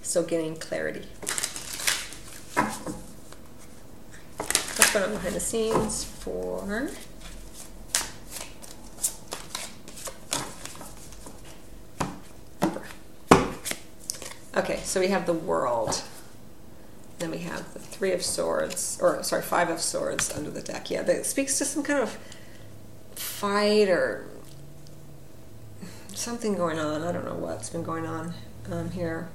still 0.00 0.22
getting 0.22 0.56
clarity. 0.56 1.06
What's 4.34 4.92
going 4.94 5.04
on 5.04 5.12
behind 5.12 5.34
the 5.34 5.40
scenes 5.40 6.04
for 6.04 6.88
Okay, 14.56 14.80
so 14.84 15.00
we 15.00 15.08
have 15.08 15.26
the 15.26 15.34
world. 15.34 16.02
Then 17.22 17.30
we 17.30 17.38
have 17.38 17.72
the 17.72 17.78
three 17.78 18.10
of 18.10 18.20
swords, 18.24 18.98
or 19.00 19.22
sorry, 19.22 19.42
five 19.42 19.70
of 19.70 19.80
swords 19.80 20.36
under 20.36 20.50
the 20.50 20.60
deck. 20.60 20.90
Yeah, 20.90 21.02
that 21.02 21.24
speaks 21.24 21.56
to 21.58 21.64
some 21.64 21.84
kind 21.84 22.00
of 22.00 22.18
fight 23.14 23.88
or 23.88 24.26
something 26.12 26.56
going 26.56 26.80
on. 26.80 27.04
I 27.04 27.12
don't 27.12 27.24
know 27.24 27.36
what's 27.36 27.70
been 27.70 27.84
going 27.84 28.06
on 28.06 28.34
um, 28.72 28.90
here. 28.90 29.28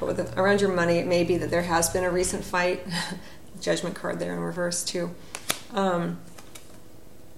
But 0.00 0.16
the, 0.16 0.40
around 0.40 0.62
your 0.62 0.72
money, 0.72 0.96
it 0.96 1.06
may 1.06 1.22
be 1.22 1.36
that 1.36 1.50
there 1.50 1.64
has 1.64 1.90
been 1.90 2.02
a 2.02 2.10
recent 2.10 2.44
fight. 2.44 2.80
Judgment 3.60 3.94
card 3.94 4.20
there 4.20 4.32
in 4.32 4.40
reverse 4.40 4.82
too. 4.82 5.14
Um, 5.74 6.20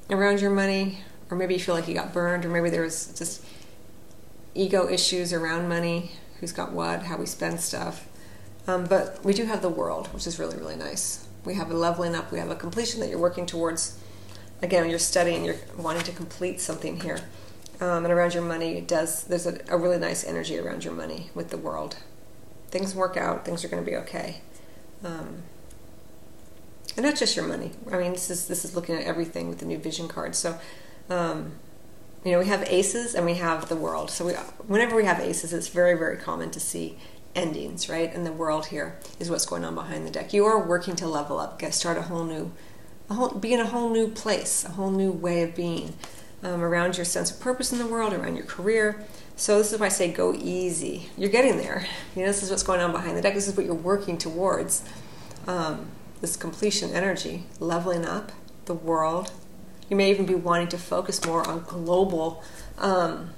around 0.09 0.41
your 0.41 0.53
money, 0.53 1.01
or 1.33 1.37
maybe 1.37 1.55
you 1.55 1.61
feel 1.61 1.75
like 1.75 1.89
you 1.89 1.95
got 1.95 2.13
burned, 2.13 2.45
or 2.45 2.49
maybe 2.49 2.71
there 2.71 2.83
was 2.83 3.13
just 3.19 3.45
ego 4.55 4.89
issues 4.89 5.33
around 5.33 5.69
money 5.69 6.13
who's 6.39 6.53
got 6.53 6.71
what, 6.71 7.03
how 7.03 7.17
we 7.17 7.27
spend 7.27 7.61
stuff. 7.61 8.07
Um, 8.71 8.85
but 8.85 9.25
we 9.25 9.33
do 9.33 9.47
have 9.47 9.63
the 9.63 9.69
world, 9.69 10.07
which 10.09 10.27
is 10.27 10.39
really, 10.39 10.57
really 10.57 10.77
nice. 10.77 11.27
We 11.45 11.55
have 11.55 11.71
a 11.71 11.75
leveling 11.75 12.15
up, 12.15 12.31
we 12.31 12.39
have 12.39 12.51
a 12.51 12.55
completion 12.55 13.01
that 13.01 13.09
you're 13.09 13.19
working 13.19 13.47
towards. 13.47 13.99
Again, 14.63 14.89
you're 14.89 14.99
studying, 14.99 15.45
you're 15.45 15.57
wanting 15.77 16.03
to 16.05 16.13
complete 16.13 16.61
something 16.61 17.01
here. 17.01 17.21
Um, 17.81 18.05
and 18.05 18.13
around 18.13 18.35
your 18.35 18.43
money, 18.45 18.81
does 18.81 19.25
there's 19.25 19.47
a, 19.47 19.59
a, 19.69 19.77
really 19.79 19.99
nice 19.99 20.23
energy 20.23 20.59
around 20.59 20.85
your 20.85 20.93
money 20.93 21.31
with 21.35 21.49
the 21.49 21.57
world. 21.57 21.97
Things 22.69 22.95
work 22.95 23.17
out, 23.17 23.47
things 23.47 23.65
are 23.65 23.69
going 23.69 23.83
to 23.83 23.91
be 23.91 23.97
okay. 23.97 24.43
Um, 25.03 25.43
and 26.97 27.07
not 27.07 27.17
just 27.17 27.37
your 27.37 27.47
money. 27.47 27.71
I 27.91 27.97
mean, 27.97 28.13
this 28.13 28.31
is 28.31 28.49
this 28.49 28.65
is 28.67 28.77
looking 28.77 28.97
at 28.97 29.05
everything 29.05 29.49
with 29.49 29.61
the 29.61 29.65
new 29.65 29.79
vision 29.79 30.09
card. 30.09 30.37
So, 30.37 30.59
um, 31.09 31.53
you 32.23 32.33
know, 32.33 32.39
we 32.39 32.47
have 32.47 32.63
aces 32.69 33.15
and 33.15 33.25
we 33.25 33.37
have 33.37 33.71
the 33.71 33.77
world. 33.77 34.11
So 34.11 34.27
we, 34.27 34.33
whenever 34.67 34.95
we 34.95 35.07
have 35.07 35.19
aces, 35.21 35.55
it's 35.55 35.69
very, 35.69 35.97
very 35.97 36.19
common 36.19 36.51
to 36.51 36.61
see 36.61 36.99
endings, 37.35 37.89
right? 37.89 38.13
And 38.13 38.27
the 38.27 38.33
world 38.33 38.67
here 38.67 38.99
is 39.19 39.31
what's 39.31 39.47
going 39.47 39.65
on 39.65 39.75
behind 39.75 40.07
the 40.07 40.11
deck. 40.11 40.33
You 40.33 40.45
are 40.47 40.67
working 40.67 40.97
to 40.97 41.07
level 41.07 41.39
up, 41.39 41.59
get 41.59 41.75
start 41.75 41.97
a 41.99 42.03
whole 42.03 42.25
new, 42.25 42.53
a 43.09 43.15
whole, 43.15 43.31
be 43.31 43.53
in 43.53 43.61
a 43.61 43.67
whole 43.67 43.91
new 43.91 44.09
place, 44.09 44.65
a 44.65 44.71
whole 44.71 44.91
new 44.91 45.11
way 45.11 45.43
of 45.43 45.55
being 45.55 45.95
um, 46.43 46.63
around 46.63 46.97
your 46.97 47.05
sense 47.05 47.31
of 47.31 47.41
purpose 47.41 47.73
in 47.73 47.79
the 47.79 47.87
world, 47.87 48.13
around 48.13 48.37
your 48.37 48.47
career. 48.47 49.05
So 49.37 49.59
this 49.59 49.73
is 49.73 49.81
why 49.81 49.87
I 49.87 49.91
say 49.91 50.13
go 50.13 50.35
easy. 50.35 51.09
You're 51.17 51.31
getting 51.31 51.57
there. 51.57 51.87
You 52.15 52.23
know, 52.23 52.29
this 52.29 52.43
is 52.43 52.51
what's 52.51 52.63
going 52.63 52.81
on 52.81 52.93
behind 52.93 53.17
the 53.17 53.23
deck. 53.23 53.35
This 53.35 53.49
is 53.49 53.57
what 53.57 53.65
you're 53.65 53.75
working 53.75 54.19
towards. 54.19 54.85
Um, 55.47 55.87
this 56.21 56.37
completion 56.37 56.91
energy, 56.93 57.45
leveling 57.59 58.05
up 58.05 58.33
the 58.67 58.75
world, 58.75 59.33
you 59.89 59.97
may 59.97 60.11
even 60.11 60.27
be 60.27 60.35
wanting 60.35 60.69
to 60.69 60.79
focus 60.79 61.25
more 61.25 61.47
on 61.49 61.65
global 61.67 62.45
um, 62.79 63.31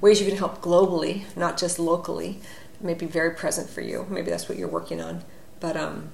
ways 0.00 0.20
you 0.20 0.26
can 0.26 0.36
help 0.36 0.62
globally, 0.62 1.24
not 1.36 1.58
just 1.58 1.78
locally. 1.78 2.40
It 2.80 2.84
may 2.84 2.94
be 2.94 3.06
very 3.06 3.32
present 3.32 3.68
for 3.68 3.80
you. 3.80 4.06
Maybe 4.08 4.30
that's 4.30 4.48
what 4.48 4.58
you're 4.58 4.68
working 4.68 5.00
on. 5.00 5.24
But 5.60 5.76
um, 5.76 6.10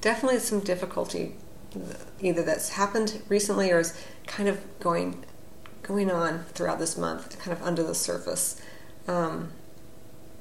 definitely 0.00 0.38
some 0.38 0.60
difficulty, 0.60 1.34
either 2.20 2.42
that's 2.42 2.70
happened 2.70 3.22
recently 3.28 3.70
or 3.70 3.80
is 3.80 3.98
kind 4.26 4.48
of 4.48 4.60
going 4.80 5.24
going 5.82 6.10
on 6.10 6.44
throughout 6.52 6.78
this 6.78 6.98
month, 6.98 7.38
kind 7.38 7.56
of 7.56 7.62
under 7.62 7.82
the 7.82 7.94
surface. 7.94 8.60
Um, 9.06 9.52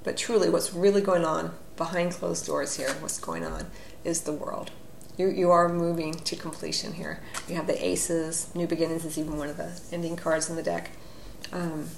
but 0.03 0.17
truly, 0.17 0.49
what's 0.49 0.73
really 0.73 1.01
going 1.01 1.23
on 1.23 1.53
behind 1.77 2.12
closed 2.12 2.45
doors 2.45 2.75
here, 2.75 2.89
what's 2.99 3.19
going 3.19 3.45
on, 3.45 3.67
is 4.03 4.21
the 4.21 4.34
world 4.34 4.71
you, 5.17 5.30
you 5.30 5.51
are 5.51 5.67
moving 5.67 6.13
to 6.13 6.36
completion 6.36 6.93
here. 6.93 7.19
You 7.47 7.56
have 7.56 7.67
the 7.67 7.86
aces, 7.86 8.53
new 8.56 8.67
beginnings 8.67 9.03
is 9.03 9.17
even 9.17 9.38
one 9.38 9.49
of 9.49 9.58
the 9.58 9.80
ending 9.91 10.15
cards 10.15 10.49
in 10.49 10.56
the 10.56 10.63
deck. 10.63 10.91
Um, 11.51 11.89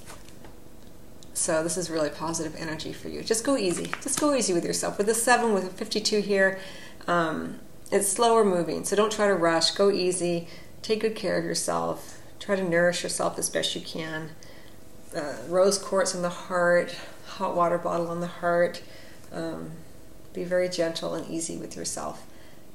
so 1.33 1.63
this 1.63 1.77
is 1.77 1.89
really 1.89 2.09
positive 2.09 2.55
energy 2.57 2.93
for 2.93 3.09
you. 3.09 3.21
Just 3.21 3.43
go 3.43 3.57
easy. 3.57 3.91
Just 4.01 4.19
go 4.19 4.33
easy 4.33 4.53
with 4.53 4.65
yourself. 4.65 4.97
With 4.97 5.07
the 5.07 5.13
seven, 5.13 5.53
with 5.53 5.65
a 5.65 5.69
52 5.69 6.21
here, 6.21 6.59
um, 7.07 7.59
it's 7.91 8.07
slower 8.07 8.43
moving. 8.43 8.83
So 8.83 8.95
don't 8.95 9.11
try 9.11 9.27
to 9.27 9.35
rush. 9.35 9.71
Go 9.71 9.89
easy. 9.89 10.47
Take 10.81 11.01
good 11.01 11.15
care 11.15 11.37
of 11.37 11.45
yourself. 11.45 12.21
Try 12.39 12.55
to 12.55 12.63
nourish 12.63 13.03
yourself 13.03 13.37
as 13.37 13.49
best 13.49 13.75
you 13.75 13.81
can. 13.81 14.31
Uh, 15.15 15.35
rose 15.47 15.77
quartz 15.77 16.13
in 16.13 16.21
the 16.21 16.29
heart, 16.29 16.95
hot 17.25 17.55
water 17.55 17.77
bottle 17.77 18.07
on 18.09 18.19
the 18.19 18.27
heart. 18.27 18.81
Um, 19.31 19.71
be 20.33 20.43
very 20.43 20.69
gentle 20.69 21.15
and 21.15 21.27
easy 21.29 21.57
with 21.57 21.75
yourself. 21.75 22.25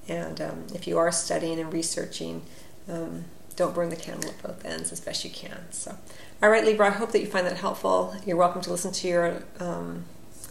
And 0.08 0.40
um, 0.40 0.66
if 0.74 0.86
you 0.86 0.98
are 0.98 1.10
studying 1.12 1.58
and 1.58 1.72
researching, 1.72 2.42
um, 2.88 3.24
don't 3.56 3.74
burn 3.74 3.88
the 3.88 3.96
candle 3.96 4.30
at 4.30 4.42
both 4.42 4.64
ends 4.64 4.92
as 4.92 5.00
best 5.00 5.24
you 5.24 5.30
can. 5.30 5.58
So, 5.70 5.96
all 6.44 6.50
right, 6.50 6.62
Libra, 6.62 6.88
I 6.88 6.90
hope 6.90 7.12
that 7.12 7.20
you 7.20 7.26
find 7.26 7.46
that 7.46 7.56
helpful. 7.56 8.14
You're 8.26 8.36
welcome 8.36 8.60
to 8.60 8.70
listen 8.70 8.92
to 8.92 9.08
your 9.08 9.42
um, 9.60 10.04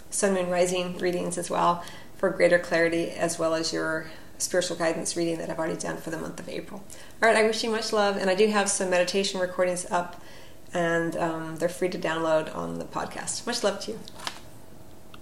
Sun, 0.10 0.34
Moon, 0.34 0.50
Rising 0.50 0.98
readings 0.98 1.38
as 1.38 1.52
well 1.52 1.84
for 2.18 2.32
greater 2.32 2.58
clarity, 2.58 3.12
as 3.12 3.38
well 3.38 3.54
as 3.54 3.72
your 3.72 4.08
spiritual 4.40 4.76
guidance 4.76 5.16
reading 5.16 5.38
that 5.38 5.52
I've 5.52 5.60
already 5.60 5.78
done 5.78 5.98
for 5.98 6.10
the 6.10 6.18
month 6.18 6.40
of 6.40 6.50
April. 6.50 6.84
All 7.22 7.30
right, 7.30 7.38
I 7.38 7.44
wish 7.44 7.64
you 7.64 7.70
much 7.70 7.94
love, 7.94 8.18
and 8.18 8.28
I 8.28 8.34
do 8.34 8.48
have 8.48 8.72
some 8.72 8.90
meditation 8.90 9.40
recordings 9.40 9.86
up, 9.92 10.20
and 10.74 11.16
um, 11.16 11.58
they're 11.58 11.70
free 11.70 11.90
to 11.90 12.00
download 12.00 12.56
on 12.56 12.80
the 12.80 12.86
podcast. 12.86 13.46
Much 13.46 13.64
love 13.64 13.80
to 13.82 13.92
you. 13.92 14.00